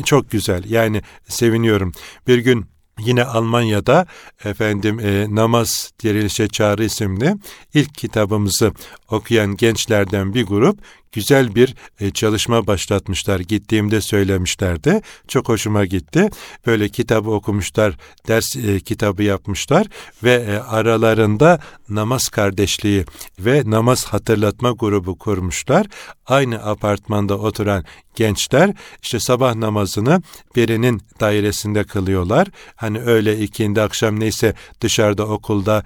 Çok 0.05 0.31
güzel. 0.31 0.63
Yani 0.69 1.01
seviniyorum. 1.27 1.91
Bir 2.27 2.37
gün 2.37 2.65
Yine 2.99 3.23
Almanya'da 3.23 4.05
efendim 4.45 4.99
e, 4.99 5.35
Namaz 5.35 5.91
Dirilişe 6.03 6.47
Çağrı 6.47 6.83
isimli 6.83 7.35
ilk 7.73 7.95
kitabımızı 7.95 8.73
okuyan 9.09 9.55
gençlerden 9.55 10.33
bir 10.33 10.45
grup 10.45 10.79
güzel 11.11 11.55
bir 11.55 11.75
e, 11.99 12.11
çalışma 12.11 12.67
başlatmışlar. 12.67 13.39
Gittiğimde 13.39 14.01
söylemişlerdi. 14.01 15.01
Çok 15.27 15.49
hoşuma 15.49 15.85
gitti. 15.85 16.29
Böyle 16.65 16.89
kitabı 16.89 17.29
okumuşlar, 17.29 17.97
ders 18.27 18.55
e, 18.55 18.79
kitabı 18.79 19.23
yapmışlar 19.23 19.87
ve 20.23 20.33
e, 20.33 20.57
aralarında 20.57 21.59
namaz 21.89 22.29
kardeşliği 22.29 23.05
ve 23.39 23.63
namaz 23.65 24.05
hatırlatma 24.05 24.71
grubu 24.71 25.17
kurmuşlar. 25.17 25.87
Aynı 26.25 26.65
apartmanda 26.65 27.37
oturan 27.37 27.85
gençler 28.15 28.73
işte 29.03 29.19
sabah 29.19 29.55
namazını 29.55 30.21
birinin 30.55 31.01
dairesinde 31.19 31.83
kılıyorlar. 31.83 32.47
Hani 32.75 33.01
öyle 33.01 33.39
ikindi 33.39 33.81
akşam 33.81 34.19
neyse 34.19 34.53
dışarıda 34.81 35.27
okulda 35.27 35.83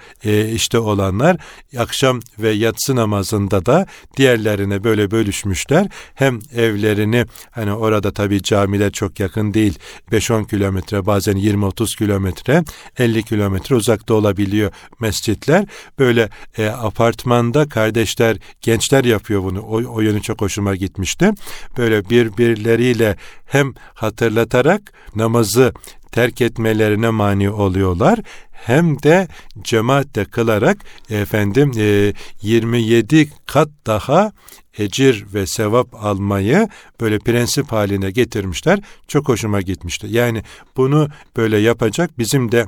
işte 0.54 0.80
olanlar 0.80 1.38
akşam 1.78 2.20
ve 2.40 2.50
yatsı 2.50 2.96
namazında 2.96 3.66
da 3.66 3.86
diğerlerine 4.18 4.84
böyle 4.84 5.11
bölüşmüşler. 5.12 5.88
Hem 6.16 6.40
evlerini 6.56 7.26
hani 7.52 7.74
orada 7.74 8.12
tabii 8.12 8.44
camiler 8.44 8.92
çok 8.92 9.20
yakın 9.20 9.54
değil 9.54 9.80
5-10 10.12 10.48
kilometre 10.48 11.06
bazen 11.06 11.36
20-30 11.36 11.98
kilometre 11.98 12.64
50 12.98 13.24
kilometre 13.24 13.76
uzakta 13.76 14.14
olabiliyor 14.14 14.72
mescitler. 15.00 15.66
Böyle 16.00 16.30
e, 16.58 16.68
apartmanda 16.68 17.70
kardeşler 17.70 18.38
gençler 18.62 19.04
yapıyor 19.04 19.44
bunu. 19.44 19.62
O, 19.62 19.84
o 19.94 20.02
yönü 20.02 20.22
çok 20.22 20.42
hoşuma 20.42 20.76
gitmişti. 20.76 21.32
Böyle 21.78 22.10
birbirleriyle 22.10 23.16
hem 23.46 23.74
hatırlatarak 23.94 24.94
namazı 25.16 25.74
terk 26.12 26.42
etmelerine 26.42 27.10
mani 27.10 27.50
oluyorlar 27.50 28.20
hem 28.52 29.04
de 29.04 29.28
cemaatle 29.62 30.26
kılarak 30.26 30.78
efendim 31.10 31.72
e, 31.78 32.14
27 32.42 33.30
kat 33.46 33.70
daha 33.88 34.32
ecir 34.78 35.26
ve 35.34 35.48
sevap 35.48 35.96
almayı 35.96 36.68
böyle 37.02 37.20
prensip 37.20 37.72
haline 37.72 38.12
getirmişler. 38.12 38.80
Çok 39.08 39.30
hoşuma 39.30 39.62
gitmişti. 39.62 40.08
Yani 40.10 40.44
bunu 40.78 41.10
böyle 41.38 41.58
yapacak 41.58 42.20
bizim 42.20 42.52
de 42.52 42.66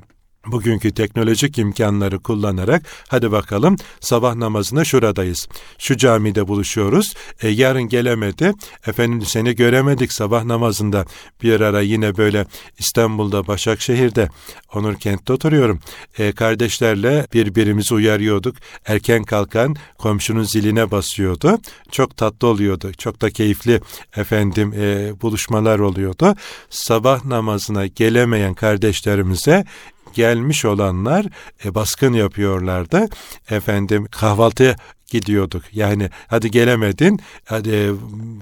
bugünkü 0.47 0.91
teknolojik 0.91 1.57
imkanları 1.57 2.19
kullanarak 2.19 2.83
hadi 3.07 3.31
bakalım 3.31 3.75
sabah 3.99 4.35
namazına 4.35 4.85
şuradayız. 4.85 5.47
Şu 5.77 5.97
camide 5.97 6.47
buluşuyoruz. 6.47 7.13
E, 7.41 7.49
yarın 7.49 7.83
gelemedi. 7.83 8.53
Efendim 8.87 9.21
seni 9.25 9.55
göremedik 9.55 10.13
sabah 10.13 10.43
namazında. 10.43 11.05
Bir 11.43 11.61
ara 11.61 11.81
yine 11.81 12.17
böyle 12.17 12.45
İstanbul'da 12.77 13.47
Başakşehir'de 13.47 14.29
Onur 14.73 14.95
Kent'te 14.95 15.33
oturuyorum. 15.33 15.79
E, 16.17 16.31
kardeşlerle 16.31 17.27
birbirimizi 17.33 17.93
uyarıyorduk. 17.93 18.55
Erken 18.85 19.23
kalkan 19.23 19.75
komşunun 19.97 20.43
ziline 20.43 20.91
basıyordu. 20.91 21.57
Çok 21.91 22.17
tatlı 22.17 22.47
oluyordu. 22.47 22.91
Çok 22.97 23.21
da 23.21 23.29
keyifli 23.29 23.81
efendim 24.17 24.73
e, 24.73 25.11
buluşmalar 25.21 25.79
oluyordu. 25.79 26.35
Sabah 26.69 27.25
namazına 27.25 27.87
gelemeyen 27.87 28.53
kardeşlerimize 28.53 29.65
gelmiş 30.13 30.65
olanlar 30.65 31.25
e, 31.65 31.75
baskın 31.75 32.13
yapıyorlardı. 32.13 33.07
Efendim 33.49 34.07
kahvaltı 34.11 34.75
gidiyorduk. 35.13 35.63
Yani 35.73 36.09
hadi 36.27 36.51
gelemedin, 36.51 37.19
hadi 37.45 37.69
e, 37.69 37.91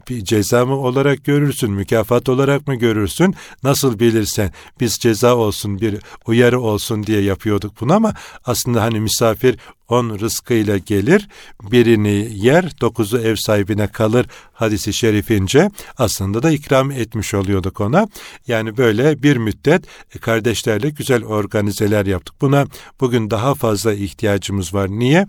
bir 0.09 0.23
ceza 0.23 0.65
mı 0.65 0.75
olarak 0.75 1.25
görürsün, 1.25 1.71
mükafat 1.71 2.29
olarak 2.29 2.67
mı 2.67 2.75
görürsün, 2.75 3.35
nasıl 3.63 3.99
bilirsen 3.99 4.51
biz 4.79 4.93
ceza 4.95 5.35
olsun, 5.35 5.81
bir 5.81 5.95
uyarı 6.25 6.59
olsun 6.59 7.03
diye 7.03 7.21
yapıyorduk 7.21 7.81
bunu 7.81 7.93
ama 7.93 8.13
aslında 8.45 8.81
hani 8.81 8.99
misafir 8.99 9.57
on 9.87 10.19
rızkıyla 10.19 10.77
gelir, 10.77 11.27
birini 11.71 12.29
yer, 12.33 12.81
dokuzu 12.81 13.17
ev 13.17 13.35
sahibine 13.35 13.87
kalır 13.87 14.25
hadisi 14.53 14.93
şerifince 14.93 15.69
aslında 15.97 16.43
da 16.43 16.51
ikram 16.51 16.91
etmiş 16.91 17.33
oluyorduk 17.33 17.81
ona. 17.81 18.07
Yani 18.47 18.77
böyle 18.77 19.23
bir 19.23 19.37
müddet 19.37 19.83
kardeşlerle 20.21 20.89
güzel 20.89 21.23
organizeler 21.23 22.05
yaptık. 22.05 22.35
Buna 22.41 22.65
bugün 22.99 23.31
daha 23.31 23.55
fazla 23.55 23.93
ihtiyacımız 23.93 24.73
var. 24.73 24.89
Niye? 24.89 25.27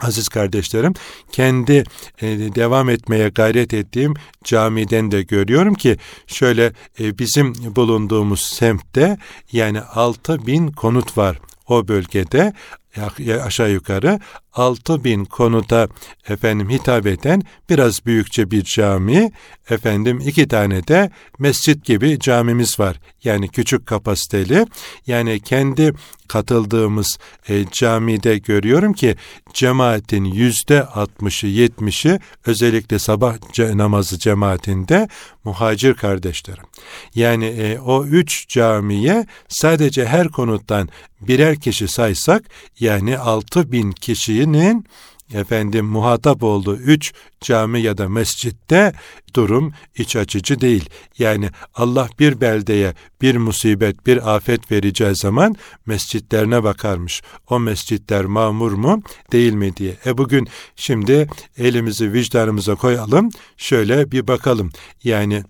Aziz 0.00 0.28
kardeşlerim, 0.28 0.94
kendi 1.32 1.84
e, 2.22 2.26
devam 2.54 2.90
etmeye 2.90 3.28
gayret 3.28 3.74
ettiğim 3.74 4.14
camiden 4.44 5.10
de 5.10 5.22
görüyorum 5.22 5.74
ki 5.74 5.96
şöyle 6.26 6.72
e, 7.00 7.18
bizim 7.18 7.54
bulunduğumuz 7.76 8.40
semtte 8.40 9.18
yani 9.52 9.80
6 9.80 10.46
bin 10.46 10.68
konut 10.68 11.18
var 11.18 11.38
o 11.68 11.88
bölgede 11.88 12.52
aşağı 13.44 13.70
yukarı 13.70 14.20
6000 14.52 15.24
konuda 15.24 15.88
efendim 16.28 16.70
hitap 16.70 17.06
eden 17.06 17.42
biraz 17.70 18.06
büyükçe 18.06 18.50
bir 18.50 18.64
cami, 18.64 19.32
efendim 19.70 20.20
iki 20.26 20.48
tane 20.48 20.88
de 20.88 21.10
mescit 21.38 21.84
gibi 21.84 22.18
camimiz 22.18 22.80
var. 22.80 23.00
Yani 23.24 23.48
küçük 23.48 23.86
kapasiteli. 23.86 24.66
Yani 25.06 25.40
kendi 25.40 25.92
katıldığımız 26.28 27.18
e, 27.48 27.64
camide 27.72 28.38
görüyorum 28.38 28.92
ki 28.92 29.16
cemaatin 29.54 30.24
yüzde 30.24 30.78
60'ı 30.78 31.50
70'i 31.50 32.20
özellikle 32.46 32.98
sabah 32.98 33.36
namazı 33.58 34.18
cemaatinde 34.18 35.08
muhacir 35.44 35.94
kardeşlerim. 35.94 36.64
Yani 37.14 37.44
e, 37.44 37.78
o 37.78 38.04
üç 38.04 38.48
camiye 38.48 39.26
sadece 39.48 40.06
her 40.06 40.28
konuttan 40.28 40.88
birer 41.20 41.60
kişi 41.60 41.88
saysak 41.88 42.42
yani 42.80 43.18
altı 43.18 43.72
bin 43.72 43.92
kişinin 44.42 44.84
efendim 45.34 45.86
muhatap 45.86 46.42
olduğu 46.42 46.76
üç 46.76 47.12
cami 47.40 47.80
ya 47.80 47.98
da 47.98 48.08
mescitte 48.08 48.92
durum 49.34 49.72
iç 49.96 50.16
açıcı 50.16 50.60
değil. 50.60 50.88
Yani 51.18 51.50
Allah 51.74 52.08
bir 52.18 52.40
beldeye 52.40 52.94
bir 53.20 53.36
musibet, 53.36 54.06
bir 54.06 54.34
afet 54.34 54.72
vereceği 54.72 55.14
zaman 55.14 55.56
mescitlerine 55.86 56.64
bakarmış. 56.64 57.22
O 57.50 57.58
mescitler 57.58 58.24
mamur 58.24 58.72
mu 58.72 59.02
değil 59.32 59.52
mi 59.52 59.76
diye. 59.76 59.96
E 60.06 60.18
bugün 60.18 60.48
şimdi 60.76 61.28
elimizi 61.58 62.12
vicdanımıza 62.12 62.74
koyalım. 62.74 63.30
Şöyle 63.56 64.10
bir 64.12 64.28
bakalım. 64.28 64.70
Yani 65.04 65.44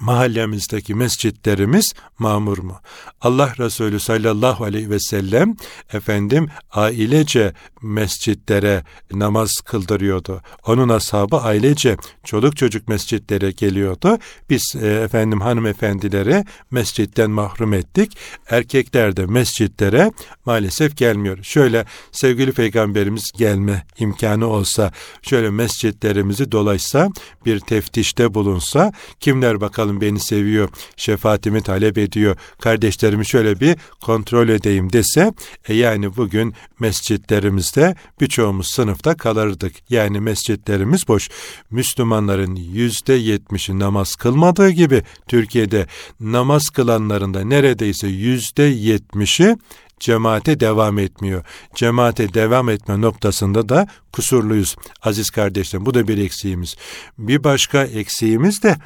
mahallemizdeki 0.00 0.94
mescitlerimiz 0.94 1.92
mamur 2.18 2.58
mu? 2.58 2.76
Allah 3.20 3.54
Resulü 3.58 4.00
sallallahu 4.00 4.64
aleyhi 4.64 4.90
ve 4.90 5.00
sellem 5.00 5.56
efendim 5.92 6.48
ailece 6.72 7.52
mescitlere 7.82 8.84
namaz 9.12 9.50
kıldırıyordu. 9.64 10.42
Onun 10.66 10.88
ashabı 10.88 11.36
ailece 11.36 11.96
çoluk 12.24 12.56
çocuk 12.56 12.88
mescitlere 12.88 13.50
geliyordu. 13.50 14.18
Biz 14.50 14.74
e, 14.82 14.86
efendim 14.86 15.40
hanımefendilere 15.40 16.44
mescitten 16.70 17.30
mahrum 17.30 17.72
ettik. 17.72 18.18
Erkekler 18.50 19.16
de 19.16 19.26
mescitlere 19.26 20.12
maalesef 20.44 20.96
gelmiyor. 20.96 21.38
Şöyle 21.42 21.84
sevgili 22.12 22.52
peygamberimiz 22.52 23.32
gelme 23.38 23.86
imkanı 23.98 24.46
olsa, 24.46 24.92
şöyle 25.22 25.50
mescitlerimizi 25.50 26.52
dolaşsa, 26.52 27.10
bir 27.46 27.60
teftişte 27.60 28.34
bulunsa, 28.34 28.92
kimler 29.20 29.60
bakalım 29.60 29.85
beni 30.00 30.20
seviyor, 30.20 30.68
şefaatimi 30.96 31.62
talep 31.62 31.98
ediyor, 31.98 32.36
kardeşlerimi 32.60 33.26
şöyle 33.26 33.60
bir 33.60 33.76
kontrol 34.00 34.48
edeyim 34.48 34.92
dese, 34.92 35.32
e 35.68 35.74
yani 35.74 36.16
bugün 36.16 36.54
mescitlerimizde 36.80 37.94
birçoğumuz 38.20 38.66
sınıfta 38.70 39.16
kalırdık. 39.16 39.72
Yani 39.90 40.20
mescitlerimiz 40.20 41.08
boş. 41.08 41.28
Müslümanların 41.70 42.56
yüzde 42.56 43.12
yetmişi 43.12 43.78
namaz 43.78 44.16
kılmadığı 44.16 44.70
gibi 44.70 45.02
Türkiye'de 45.28 45.86
namaz 46.20 46.68
kılanların 46.68 47.34
da 47.34 47.44
neredeyse 47.44 48.08
yüzde 48.08 48.62
yetmişi 48.62 49.56
cemaate 50.00 50.60
devam 50.60 50.98
etmiyor. 50.98 51.44
Cemaate 51.74 52.34
devam 52.34 52.68
etme 52.68 53.00
noktasında 53.00 53.68
da 53.68 53.86
kusurluyuz 54.12 54.76
aziz 55.02 55.30
kardeşlerim. 55.30 55.86
Bu 55.86 55.94
da 55.94 56.08
bir 56.08 56.18
eksiğimiz. 56.18 56.76
Bir 57.18 57.44
başka 57.44 57.84
eksiğimiz 57.84 58.62
de 58.62 58.76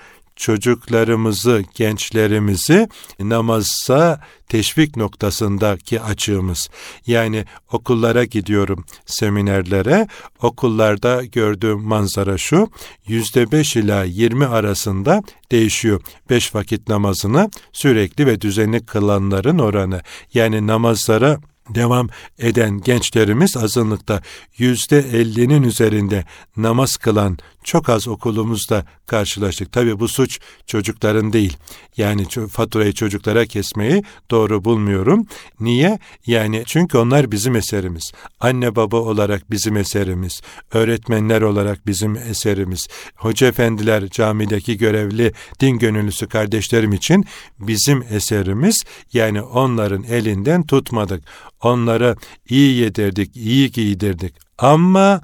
çocuklarımızı, 0.41 1.65
gençlerimizi 1.75 2.89
namaza 3.21 4.21
teşvik 4.49 4.97
noktasındaki 4.97 6.01
açığımız. 6.01 6.69
Yani 7.07 7.45
okullara 7.73 8.25
gidiyorum, 8.25 8.85
seminerlere. 9.07 10.07
Okullarda 10.43 11.25
gördüğüm 11.25 11.81
manzara 11.81 12.39
şu, 12.39 12.71
yüzde 13.07 13.53
beş 13.53 13.77
ila 13.77 14.05
yirmi 14.05 14.47
arasında 14.47 15.23
değişiyor. 15.53 16.01
Beş 16.31 16.55
vakit 16.55 16.89
namazını 16.89 17.51
sürekli 17.73 18.27
ve 18.27 18.41
düzenli 18.41 18.87
kılanların 18.87 19.59
oranı. 19.59 20.03
Yani 20.35 20.67
namazlara 20.67 21.41
devam 21.75 22.09
eden 22.39 22.81
gençlerimiz 22.81 23.57
azınlıkta 23.57 24.23
yüzde 24.59 24.99
ellinin 24.99 25.63
üzerinde 25.63 26.25
namaz 26.57 26.97
kılan 26.97 27.39
çok 27.65 27.89
az 27.89 28.09
okulumuzda 28.09 28.85
karşılaştık. 29.07 29.73
Tabii 29.73 30.01
bu 30.01 30.09
suç 30.09 30.39
çocukların 30.67 31.33
değil. 31.33 31.57
Yani 31.97 32.27
faturayı 32.51 32.93
çocuklara 32.93 33.47
kesmeyi 33.47 34.03
doğru 34.31 34.65
bulmuyorum. 34.65 35.27
Niye? 35.61 35.99
Yani 36.27 36.63
çünkü 36.67 36.99
onlar 36.99 37.33
bizim 37.33 37.57
eserimiz. 37.57 38.13
Anne 38.41 38.77
baba 38.77 38.97
olarak 38.97 39.51
bizim 39.51 39.77
eserimiz. 39.77 40.41
Öğretmenler 40.73 41.43
olarak 41.43 41.87
bizim 41.87 42.17
eserimiz. 42.17 42.89
Hoca 43.17 43.47
efendiler, 43.47 44.09
camideki 44.09 44.77
görevli 44.77 45.33
din 45.61 45.79
gönüllüsü 45.79 46.29
kardeşlerim 46.29 46.93
için 46.93 47.25
bizim 47.59 48.05
eserimiz. 48.11 48.85
Yani 49.13 49.43
onların 49.43 50.03
elinden 50.03 50.67
tutmadık. 50.67 51.25
Onlara 51.63 52.17
iyi 52.49 52.77
yedirdik, 52.77 53.37
iyi 53.37 53.71
giydirdik. 53.71 54.35
Ama 54.59 55.21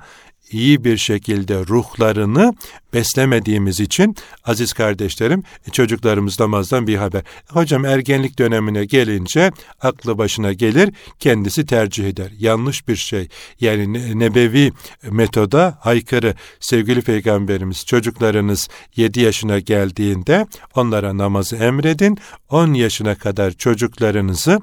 iyi 0.51 0.85
bir 0.85 0.97
şekilde 0.97 1.55
ruhlarını 1.55 2.55
beslemediğimiz 2.95 3.81
için 3.81 4.17
aziz 4.45 4.73
kardeşlerim 4.73 5.43
çocuklarımız 5.73 6.41
namazdan 6.41 6.87
bir 6.87 6.97
haber. 6.97 7.23
Hocam 7.49 7.85
ergenlik 7.85 8.39
dönemine 8.39 8.85
gelince 8.85 9.53
aklı 9.81 10.19
başına 10.19 10.53
gelir 10.53 10.91
kendisi 11.19 11.67
tercih 11.67 12.09
eder. 12.09 12.31
Yanlış 12.39 12.89
bir 12.89 12.97
şey. 12.97 13.29
Yani 13.61 14.19
nebevi 14.19 14.73
metoda 15.11 15.79
aykırı. 15.85 16.35
Sevgili 16.61 17.03
peygamberimiz 17.03 17.87
çocuklarınız 17.87 18.69
7 18.97 19.21
yaşına 19.21 19.59
geldiğinde 19.59 20.47
onlara 20.75 21.19
namazı 21.19 21.57
emredin. 21.57 22.19
10 22.49 22.75
yaşına 22.75 23.15
kadar 23.15 23.51
çocuklarınızı 23.51 24.61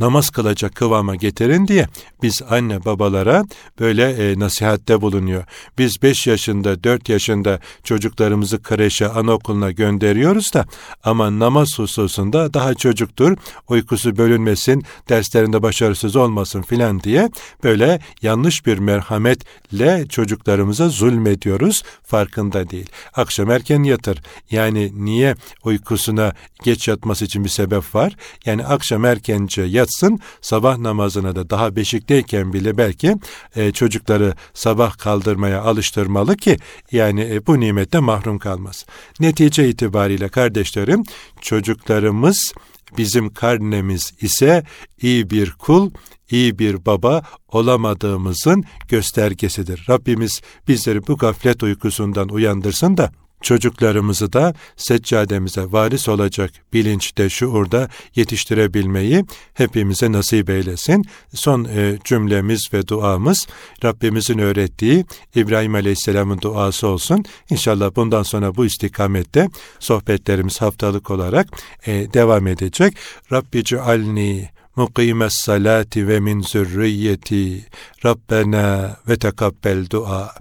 namaz 0.00 0.30
kılacak 0.30 0.74
kıvama 0.74 1.16
getirin 1.16 1.66
diye 1.66 1.88
biz 2.22 2.42
anne 2.50 2.84
babalara 2.84 3.44
böyle 3.80 4.10
e, 4.10 4.38
nasihatte 4.38 5.00
bulunuyor. 5.00 5.44
Biz 5.78 6.02
5 6.02 6.26
yaşında 6.26 6.84
4 6.84 7.08
yaşında 7.08 7.60
çocuklarımızı 7.84 8.62
kreşe 8.62 9.08
anaokuluna 9.08 9.70
gönderiyoruz 9.70 10.54
da 10.54 10.64
ama 11.04 11.38
namaz 11.38 11.78
hususunda 11.78 12.54
daha 12.54 12.74
çocuktur 12.74 13.36
uykusu 13.68 14.16
bölünmesin 14.16 14.84
derslerinde 15.08 15.62
başarısız 15.62 16.16
olmasın 16.16 16.62
filan 16.62 17.00
diye 17.00 17.30
böyle 17.64 18.00
yanlış 18.22 18.66
bir 18.66 18.78
merhametle 18.78 20.06
çocuklarımıza 20.08 20.88
zulmediyoruz 20.88 21.82
farkında 22.02 22.70
değil. 22.70 22.90
Akşam 23.14 23.50
erken 23.50 23.82
yatır 23.82 24.22
yani 24.50 25.04
niye 25.04 25.34
uykusuna 25.64 26.32
geç 26.62 26.88
yatması 26.88 27.24
için 27.24 27.44
bir 27.44 27.48
sebep 27.48 27.94
var. 27.94 28.16
Yani 28.46 28.64
akşam 28.64 29.04
erkence 29.04 29.62
yatsın, 29.90 30.20
sabah 30.40 30.78
namazına 30.78 31.36
da 31.36 31.50
daha 31.50 31.76
beşikteyken 31.76 32.52
bile 32.52 32.76
belki 32.76 33.16
e, 33.56 33.72
çocukları 33.72 34.34
sabah 34.54 34.98
kaldırmaya 34.98 35.62
alıştırmalı 35.62 36.36
ki 36.36 36.56
yani 36.92 37.20
e, 37.20 37.46
bu 37.46 37.60
nimette 37.60 37.98
mahrum 37.98 38.38
kalmaz. 38.38 38.86
Netice 39.20 39.68
itibariyle 39.68 40.28
kardeşlerim 40.28 41.02
çocuklarımız 41.40 42.52
bizim 42.98 43.34
karnemiz 43.34 44.12
ise 44.20 44.64
iyi 45.02 45.30
bir 45.30 45.50
kul, 45.50 45.90
iyi 46.30 46.58
bir 46.58 46.86
baba 46.86 47.22
olamadığımızın 47.48 48.64
göstergesidir. 48.88 49.86
Rabbimiz 49.88 50.40
bizleri 50.68 51.06
bu 51.06 51.16
gaflet 51.16 51.62
uykusundan 51.62 52.28
uyandırsın 52.28 52.96
da 52.96 53.12
çocuklarımızı 53.42 54.32
da 54.32 54.54
seccademize 54.76 55.62
varis 55.72 56.08
olacak 56.08 56.50
bilinçte, 56.72 57.28
şuurda 57.28 57.88
yetiştirebilmeyi 58.16 59.24
hepimize 59.54 60.12
nasip 60.12 60.50
eylesin. 60.50 61.04
Son 61.34 61.64
e, 61.64 61.98
cümlemiz 62.04 62.72
ve 62.72 62.88
duamız 62.88 63.46
Rabbimizin 63.84 64.38
öğrettiği 64.38 65.04
İbrahim 65.34 65.74
Aleyhisselam'ın 65.74 66.40
duası 66.40 66.86
olsun. 66.86 67.24
İnşallah 67.50 67.96
bundan 67.96 68.22
sonra 68.22 68.56
bu 68.56 68.66
istikamette 68.66 69.48
sohbetlerimiz 69.78 70.60
haftalık 70.60 71.10
olarak 71.10 71.48
e, 71.86 71.92
devam 71.92 72.46
edecek. 72.46 72.96
Rabbi 73.32 73.64
cealni 73.64 74.50
mukimes 74.76 75.34
salati 75.34 76.08
ve 76.08 76.20
min 76.20 76.40
zürriyeti 76.40 77.66
Rabbena 78.04 78.96
ve 79.08 79.16
tekabbel 79.16 79.90
dua. 79.90 80.34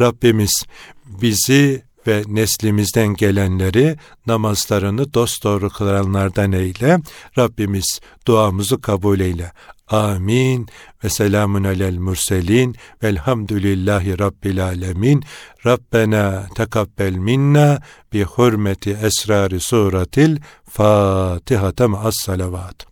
Rabbimiz 0.00 0.64
bizi 1.04 1.82
ve 2.06 2.22
neslimizden 2.26 3.14
gelenleri 3.14 3.96
namazlarını 4.26 5.14
dosdoğru 5.14 5.70
kılanlardan 5.70 6.52
eyle. 6.52 6.98
Rabbimiz 7.38 8.00
duamızı 8.26 8.80
kabul 8.80 9.20
eyle. 9.20 9.52
Amin 9.88 10.66
ve 11.04 11.08
selamun 11.08 11.64
alel 11.64 11.98
murselin 11.98 12.76
velhamdülillahi 13.02 14.18
rabbil 14.18 14.64
alemin. 14.64 15.24
Rabbena 15.66 16.46
tekabbel 16.54 17.14
minna 17.14 17.80
bi 18.12 18.22
hurmeti 18.22 18.98
esrari 19.02 19.60
suratil 19.60 20.36
Fatiha 20.70 21.72
as 22.02 22.14
salavat. 22.24 22.91